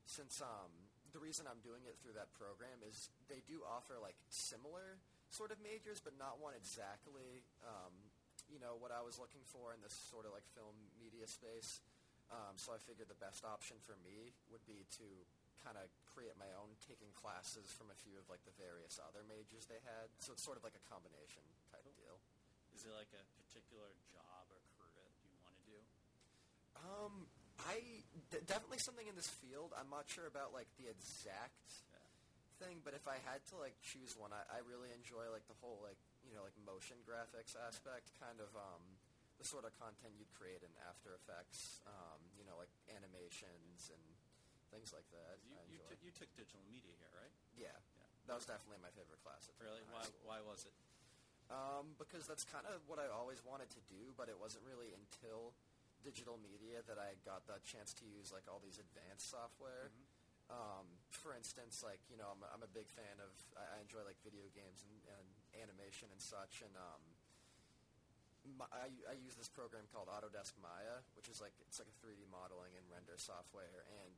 Since 0.05 0.39
um, 0.39 0.71
the 1.11 1.19
reason 1.19 1.49
I'm 1.49 1.59
doing 1.65 1.83
it 1.89 1.97
through 1.99 2.15
that 2.15 2.31
program 2.37 2.79
is 2.85 3.09
they 3.27 3.41
do 3.49 3.59
offer 3.67 3.97
like 3.99 4.15
similar 4.29 5.01
sort 5.33 5.51
of 5.51 5.59
majors, 5.59 5.99
but 5.99 6.15
not 6.15 6.39
one 6.39 6.55
exactly. 6.55 7.43
Um, 7.65 7.91
you 8.47 8.63
know 8.63 8.79
what 8.79 8.95
I 8.95 9.03
was 9.03 9.19
looking 9.19 9.43
for 9.43 9.75
in 9.75 9.83
this 9.83 9.91
sort 10.07 10.23
of 10.23 10.31
like 10.31 10.47
film 10.55 10.71
media 10.95 11.27
space. 11.27 11.83
Um, 12.31 12.55
so 12.55 12.71
I 12.71 12.79
figured 12.79 13.11
the 13.11 13.19
best 13.19 13.43
option 13.43 13.75
for 13.83 13.99
me 14.03 14.31
would 14.51 14.63
be 14.63 14.87
to 15.03 15.07
kind 15.63 15.77
of 15.77 15.87
create 16.09 16.33
my 16.37 16.49
own, 16.57 16.73
taking 16.81 17.13
classes 17.13 17.69
from 17.73 17.89
a 17.93 17.97
few 18.01 18.17
of 18.17 18.25
like 18.29 18.41
the 18.45 18.55
various 18.57 18.97
other 19.01 19.21
majors 19.27 19.65
they 19.69 19.81
had. 19.85 20.09
So 20.21 20.33
it's 20.33 20.41
sort 20.45 20.57
of 20.57 20.63
like 20.65 20.75
a 20.77 20.83
combination 20.89 21.43
type 21.69 21.85
deal. 21.97 22.17
Is 22.73 22.85
it 22.85 22.93
like 22.93 23.09
a 23.13 23.23
particular 23.41 23.89
job 24.13 24.49
or 24.53 24.59
career 24.77 25.07
that 25.09 25.29
you 25.29 25.37
want 25.41 25.55
to 25.57 25.65
do? 25.65 25.79
Um, 26.77 27.13
I 27.65 28.05
d- 28.29 28.43
definitely 28.45 28.77
something 28.81 29.07
in 29.09 29.17
this 29.17 29.29
field. 29.29 29.73
I'm 29.73 29.89
not 29.89 30.05
sure 30.05 30.29
about 30.29 30.53
like 30.53 30.69
the 30.77 30.89
exact 30.89 31.81
Yeah. 31.89 31.97
thing, 32.61 32.81
but 32.85 32.93
if 32.93 33.09
I 33.09 33.17
had 33.25 33.41
to 33.53 33.57
like 33.57 33.73
choose 33.81 34.13
one, 34.13 34.29
I, 34.29 34.45
I 34.49 34.59
really 34.65 34.93
enjoy 34.93 35.25
like 35.33 35.45
the 35.49 35.57
whole 35.61 35.81
like 35.81 35.97
you 36.21 36.37
know 36.37 36.45
like 36.45 36.53
motion 36.61 37.01
graphics 37.01 37.57
aspect, 37.57 38.13
kind 38.21 38.37
of 38.37 38.53
um, 38.53 38.83
the 39.41 39.45
sort 39.45 39.65
of 39.65 39.73
content 39.81 40.13
you'd 40.17 40.29
create 40.37 40.61
in 40.61 40.69
After 40.85 41.17
Effects, 41.17 41.81
um, 41.89 42.21
you 42.37 42.45
know 42.45 42.57
like 42.61 42.69
animations 42.93 43.89
and 43.89 44.03
things 44.73 44.91
like 44.95 45.07
that. 45.15 45.39
You 45.47 45.55
you, 45.71 45.79
took 45.87 45.99
you 46.03 46.11
took 46.11 46.29
digital 46.35 46.61
media 46.67 46.91
here, 46.99 47.11
right? 47.15 47.33
yeah, 47.55 47.71
Yeah. 47.97 48.07
that 48.31 48.35
was 48.39 48.45
definitely 48.45 48.79
my 48.83 48.91
favorite 48.93 49.19
class. 49.23 49.47
At 49.47 49.55
Really? 49.63 49.81
Why 49.91 50.03
school. 50.05 50.23
why 50.27 50.39
was 50.43 50.67
it? 50.67 50.75
Um, 51.47 51.95
because 51.95 52.27
that's 52.27 52.43
kind 52.43 52.67
of 52.67 52.83
what 52.91 52.99
I 52.99 53.07
always 53.07 53.39
wanted 53.47 53.71
to 53.71 53.81
do, 53.87 54.11
but 54.19 54.27
it 54.27 54.35
wasn't 54.35 54.67
really 54.67 54.91
until 54.91 55.55
digital 56.03 56.35
media 56.37 56.83
that 56.91 56.99
I 56.99 57.15
got 57.23 57.47
the 57.47 57.55
chance 57.63 57.95
to 57.99 58.05
use 58.05 58.35
like 58.35 58.43
all 58.51 58.59
these 58.59 58.77
advanced 58.83 59.31
software. 59.31 59.89
Um, 60.51 60.87
for 61.11 61.31
instance, 61.35 61.83
like 61.83 61.99
you 62.11 62.15
know, 62.19 62.27
I'm 62.31 62.39
a, 62.43 62.47
I'm 62.51 62.63
a 62.63 62.71
big 62.71 62.87
fan 62.91 63.19
of 63.23 63.31
I, 63.55 63.79
I 63.79 63.83
enjoy 63.83 64.03
like 64.03 64.19
video 64.23 64.47
games 64.55 64.83
and, 64.83 64.95
and 65.19 65.27
animation 65.63 66.07
and 66.11 66.19
such, 66.23 66.63
and 66.63 66.71
um, 66.75 67.03
my, 68.59 68.67
I, 68.71 68.87
I 69.11 69.15
use 69.19 69.35
this 69.35 69.51
program 69.51 69.83
called 69.91 70.07
Autodesk 70.07 70.55
Maya, 70.63 71.03
which 71.19 71.27
is 71.27 71.43
like 71.43 71.51
it's 71.67 71.79
like 71.83 71.91
a 71.91 71.97
3D 71.99 72.27
modeling 72.31 72.75
and 72.79 72.83
render 72.87 73.15
software. 73.19 73.83
And 74.03 74.15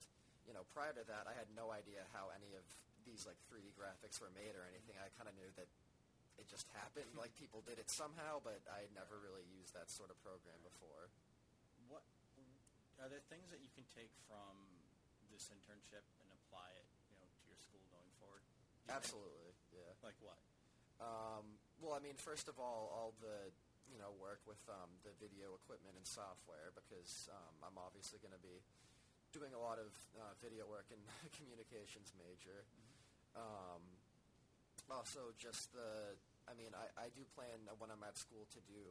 you 0.49 0.57
know, 0.57 0.65
prior 0.73 0.89
to 0.97 1.05
that, 1.05 1.29
I 1.29 1.37
had 1.37 1.45
no 1.53 1.69
idea 1.69 2.09
how 2.09 2.33
any 2.33 2.57
of 2.57 2.65
these 3.05 3.29
like 3.29 3.37
3D 3.53 3.77
graphics 3.77 4.17
were 4.17 4.33
made 4.33 4.57
or 4.57 4.65
anything. 4.65 4.97
I 4.97 5.13
kind 5.13 5.29
of 5.29 5.37
knew 5.37 5.45
that 5.61 5.69
it 6.41 6.49
just 6.49 6.65
happened, 6.73 7.13
like 7.13 7.37
people 7.37 7.61
did 7.61 7.77
it 7.77 7.93
somehow, 7.93 8.41
but 8.41 8.65
I 8.65 8.81
had 8.81 8.89
never 8.97 9.21
really 9.21 9.45
used 9.45 9.77
that 9.77 9.93
sort 9.93 10.09
of 10.09 10.17
program 10.25 10.57
before. 10.65 11.13
What 11.85 12.01
are 12.97 13.11
there 13.13 13.21
things 13.29 13.53
that 13.53 13.61
you 13.61 13.69
can 13.77 13.85
take 13.93 14.09
from 14.25 14.57
this 15.29 15.53
internship 15.53 16.01
and 16.17 16.27
apply 16.33 16.65
it, 16.81 16.87
you 17.13 17.19
know, 17.21 17.29
to 17.29 17.41
your 17.45 17.59
school 17.61 17.85
going 17.93 18.09
forward? 18.17 18.41
You 18.41 18.57
think? 18.57 18.97
Absolutely, 18.97 19.53
yeah. 19.69 19.93
Like 20.01 20.17
what? 20.17 20.41
Um, 20.97 21.61
well, 21.77 21.93
I 21.93 22.01
mean, 22.01 22.17
first 22.17 22.49
of 22.49 22.57
all, 22.57 22.89
all 22.89 23.13
the 23.21 23.53
you 23.91 24.01
know 24.01 24.15
work 24.17 24.41
with 24.49 24.59
um, 24.65 24.89
the 25.05 25.13
video 25.21 25.53
equipment 25.59 25.93
and 25.93 26.07
software 26.07 26.73
because 26.73 27.29
um, 27.29 27.53
I'm 27.61 27.77
obviously 27.77 28.17
going 28.23 28.33
to 28.33 28.41
be 28.41 28.63
doing 29.29 29.53
a 29.53 29.61
lot 29.61 29.77
of 29.77 29.93
uh, 30.17 30.33
video 30.41 30.65
work 30.65 30.89
in 30.89 30.99
communications 31.37 32.13
major. 32.17 32.65
Um, 33.37 33.81
also, 34.89 35.31
just 35.37 35.69
the 35.73 36.17
I 36.49 36.57
mean, 36.57 36.73
I, 36.73 36.89
I 36.97 37.07
do 37.13 37.21
plan 37.37 37.61
uh, 37.69 37.77
when 37.77 37.93
I'm 37.93 38.01
at 38.01 38.17
school 38.17 38.49
to 38.49 38.59
do 38.65 38.81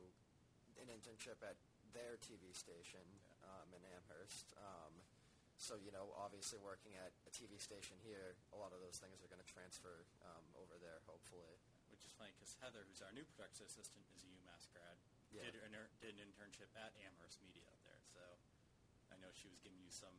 an 0.79 0.87
internship 0.87 1.43
at 1.43 1.59
their 1.91 2.15
TV 2.23 2.55
station 2.55 3.03
um, 3.43 3.67
in 3.75 3.83
Amherst. 3.83 4.55
Um, 4.55 4.95
so 5.59 5.75
you 5.75 5.91
know, 5.91 6.15
obviously 6.15 6.63
working 6.63 6.95
at 6.95 7.11
a 7.27 7.33
TV 7.35 7.59
station 7.59 7.99
here, 8.07 8.39
a 8.55 8.59
lot 8.63 8.71
of 8.71 8.79
those 8.79 9.03
things 9.03 9.19
are 9.27 9.31
going 9.31 9.43
to 9.43 9.51
transfer 9.51 10.07
um, 10.23 10.47
over 10.55 10.79
there, 10.79 11.03
hopefully. 11.11 11.59
Which 11.91 12.07
is 12.07 12.15
funny 12.15 12.31
because 12.39 12.55
Heather, 12.63 12.87
who's 12.87 13.03
our 13.03 13.11
new 13.11 13.27
production 13.35 13.67
assistant, 13.67 14.07
is 14.15 14.23
a 14.23 14.31
UMass 14.39 14.71
grad. 14.71 15.03
Yeah. 15.35 15.51
Did, 15.51 15.59
an, 15.67 15.75
did 15.99 16.15
an 16.15 16.23
internship 16.31 16.71
at 16.79 16.95
Amherst 17.03 17.43
Media 17.43 17.67
up 17.67 17.83
there. 17.83 17.99
So 18.15 18.23
I 19.19 19.27
know 19.27 19.35
she 19.35 19.51
was 19.51 19.59
giving 19.59 19.83
you 19.83 19.91
some 19.91 20.15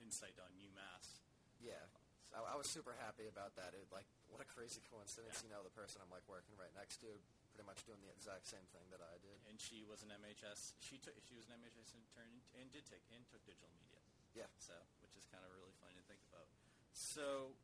insight 0.00 0.40
on 0.40 0.48
UMass. 0.56 1.20
Yeah, 1.60 1.84
So, 2.32 2.40
I, 2.40 2.52
I 2.52 2.54
was 2.56 2.64
super 2.66 2.96
happy 2.96 3.28
about 3.28 3.52
that. 3.60 3.76
It 3.76 3.84
like 3.92 4.08
what 4.32 4.40
a 4.40 4.48
crazy 4.48 4.80
coincidence. 4.88 5.44
Yeah. 5.44 5.44
You 5.44 5.50
know, 5.52 5.60
the 5.60 5.76
person 5.76 6.00
I'm 6.00 6.08
like 6.08 6.24
working 6.24 6.56
right 6.56 6.72
next 6.72 7.04
to, 7.04 7.12
pretty 7.52 7.68
much 7.68 7.84
doing 7.84 8.00
the 8.00 8.08
exact 8.10 8.48
same 8.48 8.64
thing 8.72 8.88
that 8.88 9.04
I 9.04 9.20
did. 9.20 9.36
and 9.44 9.60
she 9.60 9.84
was 9.84 10.00
an 10.00 10.10
MHS. 10.10 10.74
She 10.80 10.96
took. 10.96 11.12
She 11.20 11.36
was 11.36 11.44
an 11.52 11.60
MHS 11.60 11.92
intern 11.92 12.40
and 12.56 12.72
did 12.72 12.88
take 12.88 13.04
and 13.12 13.22
took 13.28 13.44
digital 13.44 13.68
media. 13.76 14.00
Yeah. 14.32 14.48
So, 14.56 14.74
which 15.04 15.14
is 15.14 15.28
kind 15.28 15.44
of 15.44 15.52
really 15.52 15.76
funny 15.78 15.94
to 15.94 16.04
think 16.08 16.24
about. 16.32 16.48
So, 16.96 17.54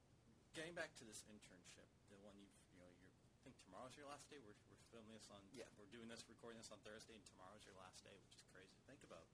getting 0.54 0.76
back 0.76 0.92
to 1.00 1.04
this 1.08 1.24
internship, 1.26 1.88
the 2.12 2.20
one 2.20 2.36
you 2.38 2.46
you 2.70 2.78
know, 2.78 2.88
you're, 3.02 3.10
I 3.34 3.38
think 3.42 3.58
tomorrow's 3.58 3.98
your 3.98 4.06
last 4.06 4.30
day. 4.30 4.38
We're, 4.38 4.54
we're 4.70 4.84
filming 4.94 5.12
this 5.18 5.26
on. 5.34 5.42
Yeah. 5.50 5.66
We're 5.74 5.90
doing 5.90 6.06
this, 6.06 6.22
recording 6.30 6.62
this 6.62 6.70
on 6.70 6.78
Thursday, 6.86 7.18
and 7.18 7.26
tomorrow's 7.26 7.66
your 7.66 7.74
last 7.80 8.06
day, 8.06 8.14
which 8.22 8.38
is 8.38 8.46
crazy 8.54 8.70
to 8.70 8.84
think 8.86 9.02
about. 9.02 9.26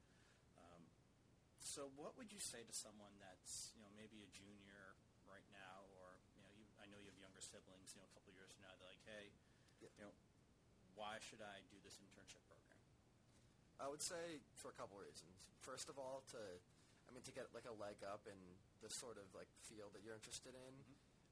So, 1.76 1.92
what 2.00 2.16
would 2.16 2.33
you 2.33 2.40
say 2.40 2.64
to 2.64 2.73
someone 2.73 3.12
that's 3.21 3.68
you 3.76 3.85
know 3.85 3.92
maybe 3.92 4.25
a 4.25 4.30
junior 4.33 4.97
right 5.28 5.45
now, 5.52 5.85
or 6.00 6.16
you 6.33 6.40
know, 6.40 6.49
you, 6.56 6.64
I 6.80 6.88
know 6.88 6.97
you 6.97 7.12
have 7.12 7.21
younger 7.21 7.45
siblings. 7.45 7.92
You 7.92 8.00
know, 8.00 8.09
a 8.09 8.12
couple 8.16 8.33
years 8.33 8.49
from 8.49 8.64
now, 8.64 8.73
they're 8.80 8.88
like, 8.88 9.04
hey, 9.04 9.28
Yeah. 9.85 9.92
you 10.00 10.09
know, 10.09 10.14
why 10.97 11.21
should 11.21 11.45
I 11.45 11.61
do 11.68 11.76
this 11.85 12.00
internship 12.00 12.40
program? 12.49 12.80
I 13.76 13.92
would 13.92 14.00
say 14.00 14.40
for 14.56 14.73
a 14.73 14.76
couple 14.80 14.97
reasons. 14.97 15.37
First 15.61 15.92
of 15.92 16.00
all, 16.00 16.25
to 16.33 16.40
I 16.40 17.09
mean 17.12 17.21
to 17.28 17.35
get 17.37 17.52
like 17.52 17.68
a 17.68 17.76
leg 17.76 18.00
up 18.09 18.25
in 18.25 18.40
the 18.80 18.88
sort 18.88 19.21
of 19.21 19.28
like 19.37 19.52
field 19.68 19.92
that 19.92 20.00
you're 20.00 20.16
interested 20.16 20.56
in. 20.56 20.73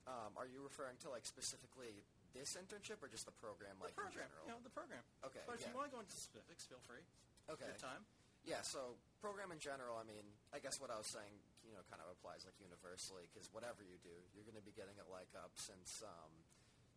Um, 0.04 0.36
are 0.36 0.44
you 0.44 0.60
referring 0.60 1.00
to 1.00 1.08
like 1.08 1.24
specifically 1.24 2.04
this 2.36 2.52
internship 2.60 3.00
or 3.00 3.08
just 3.08 3.24
the 3.24 3.32
program 3.40 3.80
like 3.80 3.96
the 3.96 4.12
program, 4.12 4.28
in 4.28 4.28
general? 4.28 4.44
you 4.44 4.52
know, 4.52 4.60
the 4.60 4.76
program. 4.76 5.00
Okay, 5.24 5.40
But 5.48 5.56
if 5.56 5.64
you 5.64 5.72
want 5.72 5.88
to 5.88 5.94
go 5.96 6.04
into 6.04 6.12
specifics, 6.12 6.68
feel 6.68 6.84
free. 6.84 7.00
Okay. 7.48 7.72
Good 7.72 7.80
time. 7.80 8.04
Yeah, 8.44 8.60
so 8.60 9.00
program 9.24 9.48
in 9.56 9.60
general, 9.60 9.96
I 9.96 10.04
mean, 10.04 10.24
I 10.52 10.60
guess 10.60 10.76
what 10.76 10.92
I 10.92 11.00
was 11.00 11.08
saying, 11.08 11.32
you 11.64 11.72
know, 11.72 11.80
kind 11.88 12.04
of 12.04 12.12
applies 12.12 12.44
like 12.44 12.60
universally 12.60 13.24
because 13.32 13.48
whatever 13.56 13.80
you 13.80 13.96
do, 14.04 14.12
you're 14.36 14.44
going 14.44 14.60
to 14.60 14.64
be 14.64 14.76
getting 14.76 15.00
a 15.00 15.06
like 15.08 15.32
up 15.32 15.56
since 15.56 16.04
um, 16.04 16.32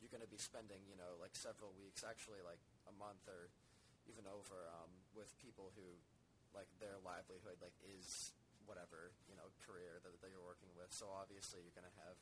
you're 0.04 0.12
going 0.12 0.24
to 0.24 0.28
be 0.28 0.38
spending, 0.38 0.84
you 0.92 1.00
know, 1.00 1.16
like 1.24 1.32
several 1.40 1.72
weeks, 1.80 2.04
actually 2.04 2.44
like 2.44 2.60
a 2.92 2.94
month 3.00 3.24
or 3.32 3.48
even 4.12 4.28
over 4.28 4.68
um, 4.76 4.92
with 5.16 5.32
people 5.40 5.72
who, 5.76 5.88
like, 6.56 6.72
their 6.80 6.96
livelihood, 7.04 7.60
like, 7.60 7.76
is 7.84 8.32
whatever, 8.64 9.12
you 9.28 9.36
know, 9.36 9.48
career 9.64 10.00
that, 10.04 10.12
that 10.24 10.32
you're 10.32 10.44
working 10.44 10.72
with. 10.76 10.92
So 10.92 11.08
obviously 11.12 11.64
you're 11.64 11.76
going 11.76 11.88
to 11.88 11.98
have, 12.08 12.16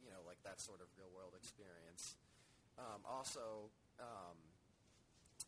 you 0.00 0.08
know, 0.12 0.24
like 0.24 0.40
that 0.44 0.60
sort 0.60 0.80
of 0.80 0.88
real 0.96 1.12
world 1.12 1.36
experience. 1.36 2.16
Um, 2.80 3.04
also, 3.04 3.68
um, 4.00 4.36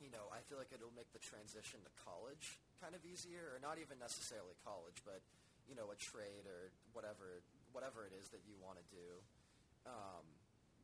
you 0.04 0.12
know, 0.12 0.28
I 0.28 0.44
feel 0.44 0.60
like 0.60 0.68
it'll 0.68 0.92
make 0.92 1.08
the 1.16 1.22
transition 1.24 1.80
to 1.80 1.90
college 2.04 2.60
kind 2.84 2.92
of 2.92 3.00
easier, 3.08 3.56
or 3.56 3.58
not 3.64 3.80
even 3.80 3.96
necessarily 3.96 4.52
college, 4.60 5.00
but 5.08 5.24
you 5.64 5.72
know, 5.72 5.88
a 5.88 5.96
trade 5.96 6.44
or 6.44 6.68
whatever, 6.92 7.40
whatever 7.72 8.04
it 8.04 8.12
is 8.12 8.28
that 8.36 8.44
you 8.44 8.52
want 8.60 8.76
to 8.76 8.84
do. 8.92 9.08
Um, 9.88 10.28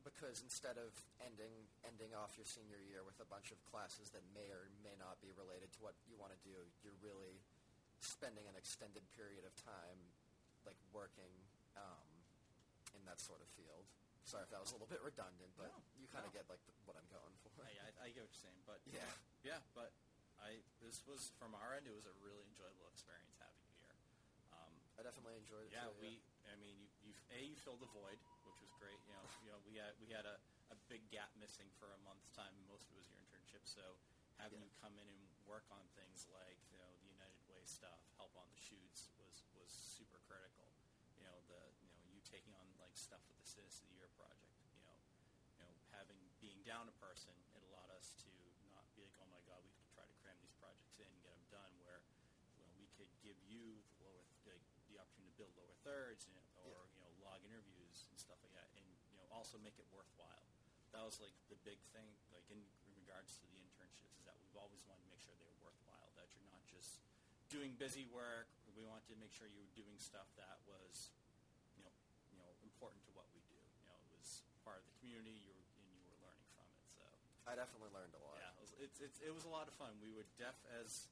because 0.01 0.41
instead 0.41 0.81
of 0.81 0.89
ending 1.21 1.53
ending 1.85 2.09
off 2.17 2.33
your 2.33 2.49
senior 2.49 2.81
year 2.89 3.05
with 3.05 3.21
a 3.21 3.27
bunch 3.29 3.53
of 3.53 3.61
classes 3.69 4.09
that 4.17 4.25
may 4.33 4.49
or 4.49 4.65
may 4.81 4.97
not 4.97 5.21
be 5.21 5.29
related 5.37 5.69
to 5.77 5.79
what 5.85 5.93
you 6.09 6.17
want 6.17 6.33
to 6.33 6.41
do, 6.41 6.57
you're 6.81 6.97
really 7.05 7.37
spending 8.01 8.49
an 8.49 8.57
extended 8.57 9.05
period 9.13 9.45
of 9.45 9.53
time, 9.61 10.01
like 10.65 10.77
working 10.89 11.29
um, 11.77 12.09
in 12.97 13.05
that 13.05 13.21
sort 13.21 13.45
of 13.45 13.49
field. 13.53 13.85
Sorry 14.25 14.41
if 14.41 14.49
that 14.49 14.61
was 14.61 14.73
a 14.73 14.77
little 14.81 14.89
bit 14.89 15.05
redundant, 15.05 15.53
but 15.53 15.69
No, 15.69 15.77
you 16.01 16.09
kind 16.09 16.25
of 16.25 16.33
no. 16.33 16.41
get 16.41 16.49
like 16.49 16.61
th- 16.65 16.77
what 16.89 16.97
I'm 16.97 17.05
going 17.13 17.33
for. 17.45 17.61
I, 17.61 18.09
I, 18.31 18.47
I 18.47 18.47
get 18.47 18.47
what 18.47 18.47
you're 18.47 18.47
saying, 18.47 18.61
but 18.67 18.79
Yeah. 18.87 19.11
yeah. 19.43 19.59
But 19.75 19.91
I 20.39 20.63
this 20.79 21.03
was 21.05 21.31
from 21.37 21.53
our 21.53 21.75
end. 21.75 21.85
It 21.87 21.95
was 21.95 22.07
a 22.07 22.15
really 22.23 22.43
enjoyable 22.47 22.87
experience 22.89 23.35
having 23.37 23.61
you 23.67 23.75
here. 23.83 23.95
Um, 24.55 24.73
I 24.97 25.03
definitely 25.03 25.37
enjoyed 25.37 25.67
it. 25.67 25.75
Yeah, 25.75 25.91
too, 25.91 25.99
we. 25.99 26.23
I 26.47 26.55
mean, 26.59 26.75
you, 26.79 26.87
you 27.03 27.13
a 27.31 27.39
you 27.43 27.55
filled 27.55 27.79
the 27.83 27.91
void, 27.91 28.19
which 28.47 28.57
was 28.63 28.71
great. 28.79 28.97
You 29.07 29.13
know, 29.15 29.25
you 29.43 29.49
know, 29.51 29.59
we 29.67 29.75
had 29.79 29.93
we 30.01 30.09
had 30.11 30.25
a, 30.25 30.39
a 30.71 30.77
big 30.89 31.03
gap 31.11 31.31
missing 31.39 31.67
for 31.79 31.91
a 31.91 31.99
month's 32.07 32.31
time. 32.35 32.51
Most 32.67 32.87
of 32.89 32.95
it 32.95 33.03
was 33.03 33.07
your 33.11 33.19
internship, 33.21 33.63
so 33.67 33.83
having 34.39 34.59
Yeah. 34.63 34.67
you 34.67 34.73
come 34.81 34.95
in 34.97 35.07
and 35.07 35.21
work 35.45 35.67
on 35.71 35.83
things 35.95 36.25
like 36.31 36.57
you 36.71 36.79
know 36.79 36.89
the 37.03 37.11
United 37.11 37.43
Way 37.51 37.61
stuff, 37.67 37.99
help 38.17 38.33
on 38.39 38.47
the 38.51 38.59
shoots 38.59 39.11
was 39.19 39.43
was 39.55 39.69
super 39.71 40.19
critical. 40.27 40.71
You 41.19 41.23
know, 41.29 41.37
the 41.47 41.61
you 41.83 41.87
know 41.93 41.99
you 42.09 42.19
taking 42.25 42.51
on 42.57 42.65
like 42.81 42.95
stuff 42.97 43.21
with 43.29 43.37
the 43.39 43.47
Citizen 43.47 43.85
of 43.87 43.89
the 43.93 43.97
Year 44.01 44.09
project. 44.17 44.51
You 44.75 44.81
know, 44.83 44.97
you 45.55 45.59
know 45.63 45.71
having 45.95 46.17
being 46.43 46.59
down 46.67 46.89
a 46.89 46.95
person, 46.99 47.31
it 47.55 47.61
allowed 47.69 47.93
us 47.95 48.17
to 48.25 48.31
not 48.73 48.83
be 48.97 49.05
like, 49.05 49.13
oh 49.23 49.29
my 49.29 49.39
god, 49.47 49.61
we 49.63 49.71
could 49.77 49.87
try 49.93 50.03
to 50.03 50.15
cram 50.25 50.35
these 50.41 50.55
projects 50.59 50.97
in 50.99 51.05
and 51.07 51.19
get 51.23 51.31
them 51.31 51.45
done. 51.53 51.71
Where 51.85 52.01
you 52.57 52.65
know, 52.65 52.71
we 52.81 52.89
could 52.97 53.11
give 53.21 53.37
you 53.45 53.79
the 54.01 54.09
lower 54.09 54.25
like, 54.49 54.63
the 54.89 54.97
opportunity 54.99 55.30
to 55.30 55.30
build 55.41 55.57
lower 55.57 55.73
thirds, 55.81 56.29
know, 56.29 56.37
or 56.69 56.85
Yeah. 56.85 56.93
you 56.93 57.01
know 57.01 57.09
log 57.25 57.41
interviews 57.41 58.05
and 58.13 58.17
stuff 58.21 58.37
like 58.45 58.53
that, 58.53 58.69
and 58.77 58.85
you 59.09 59.17
know 59.17 59.25
also 59.33 59.57
make 59.65 59.73
it 59.81 59.89
worthwhile. 59.89 60.45
That 60.93 61.01
was 61.01 61.17
like 61.17 61.33
the 61.49 61.57
big 61.65 61.81
thing, 61.89 62.13
like 62.29 62.45
in 62.53 62.61
regards 62.93 63.41
to 63.41 63.45
the 63.49 63.57
internships, 63.65 64.13
is 64.21 64.25
that 64.29 64.37
we've 64.45 64.53
always 64.53 64.85
wanted 64.85 65.01
to 65.01 65.09
make 65.09 65.23
sure 65.25 65.33
they 65.41 65.49
were 65.49 65.65
worthwhile. 65.73 66.13
That 66.13 66.29
you're 66.37 66.45
not 66.53 66.61
just 66.69 67.01
doing 67.49 67.73
busy 67.81 68.05
work. 68.13 68.45
We 68.77 68.85
wanted 68.85 69.09
to 69.09 69.17
make 69.17 69.33
sure 69.33 69.49
you 69.49 69.59
were 69.65 69.73
doing 69.73 69.97
stuff 69.97 70.29
that 70.39 70.61
was, 70.69 71.11
you 71.75 71.83
know, 71.83 71.91
you 72.31 72.37
know, 72.39 72.47
important 72.63 73.01
to 73.09 73.11
what 73.17 73.25
we 73.35 73.41
do. 73.49 73.57
You 73.81 73.83
know, 73.89 73.97
it 73.97 74.09
was 74.15 74.45
part 74.63 74.77
of 74.79 74.85
the 74.87 74.95
community. 75.01 75.35
You 75.41 75.51
were 75.51 75.65
and 75.75 75.85
you 75.91 75.99
were 76.07 76.17
learning 76.23 76.47
from 76.55 76.63
it. 76.71 76.85
So 76.87 77.03
I 77.49 77.55
definitely 77.59 77.91
learned 77.91 78.13
a 78.15 78.21
lot. 78.23 78.39
yeah, 78.39 78.51
it 78.55 78.61
was, 78.63 78.71
it's, 78.79 78.97
it's, 79.03 79.19
it 79.19 79.33
was 79.35 79.43
a 79.43 79.51
lot 79.51 79.67
of 79.67 79.73
fun. 79.75 79.91
We 79.99 80.11
would 80.15 80.29
def 80.39 80.55
as 80.79 81.11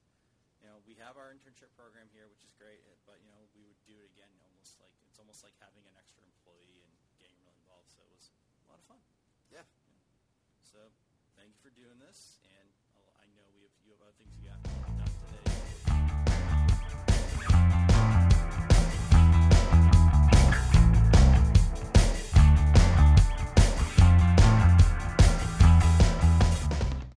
you 0.59 0.67
know, 0.67 0.83
we 0.83 0.95
have 0.99 1.15
our 1.15 1.31
internship 1.31 1.71
program 1.79 2.11
here, 2.11 2.27
which 2.27 2.43
is 2.43 2.51
great. 2.59 2.83
But 3.07 3.23
you 3.23 3.31
know, 3.31 3.47
we 3.55 3.63
would 3.63 3.79
do 3.87 3.95
it 3.99 4.07
again, 4.11 4.31
almost 4.43 4.79
like 4.83 4.91
it's 5.07 5.19
almost 5.19 5.41
like 5.43 5.55
having 5.63 5.83
an 5.87 5.95
extra 5.95 6.21
employee 6.23 6.83
and 6.83 6.91
getting 7.19 7.39
really 7.39 7.55
involved. 7.63 7.89
So 7.91 8.03
it 8.03 8.11
was 8.11 8.31
a 8.63 8.65
lot 8.71 8.79
of 8.79 8.85
fun. 8.87 8.99
Yeah. 9.49 9.65
So 10.61 10.91
thank 11.39 11.55
you 11.55 11.59
for 11.63 11.71
doing 11.73 11.97
this, 12.03 12.43
and 12.59 12.67
I'll- 12.93 13.15
I 13.23 13.25
know 13.33 13.47
we 13.55 13.63
have 13.63 13.75
you 13.83 13.91
have 13.95 14.03
other 14.03 14.15
things 14.19 14.35
you 14.37 14.51
to. 14.51 14.88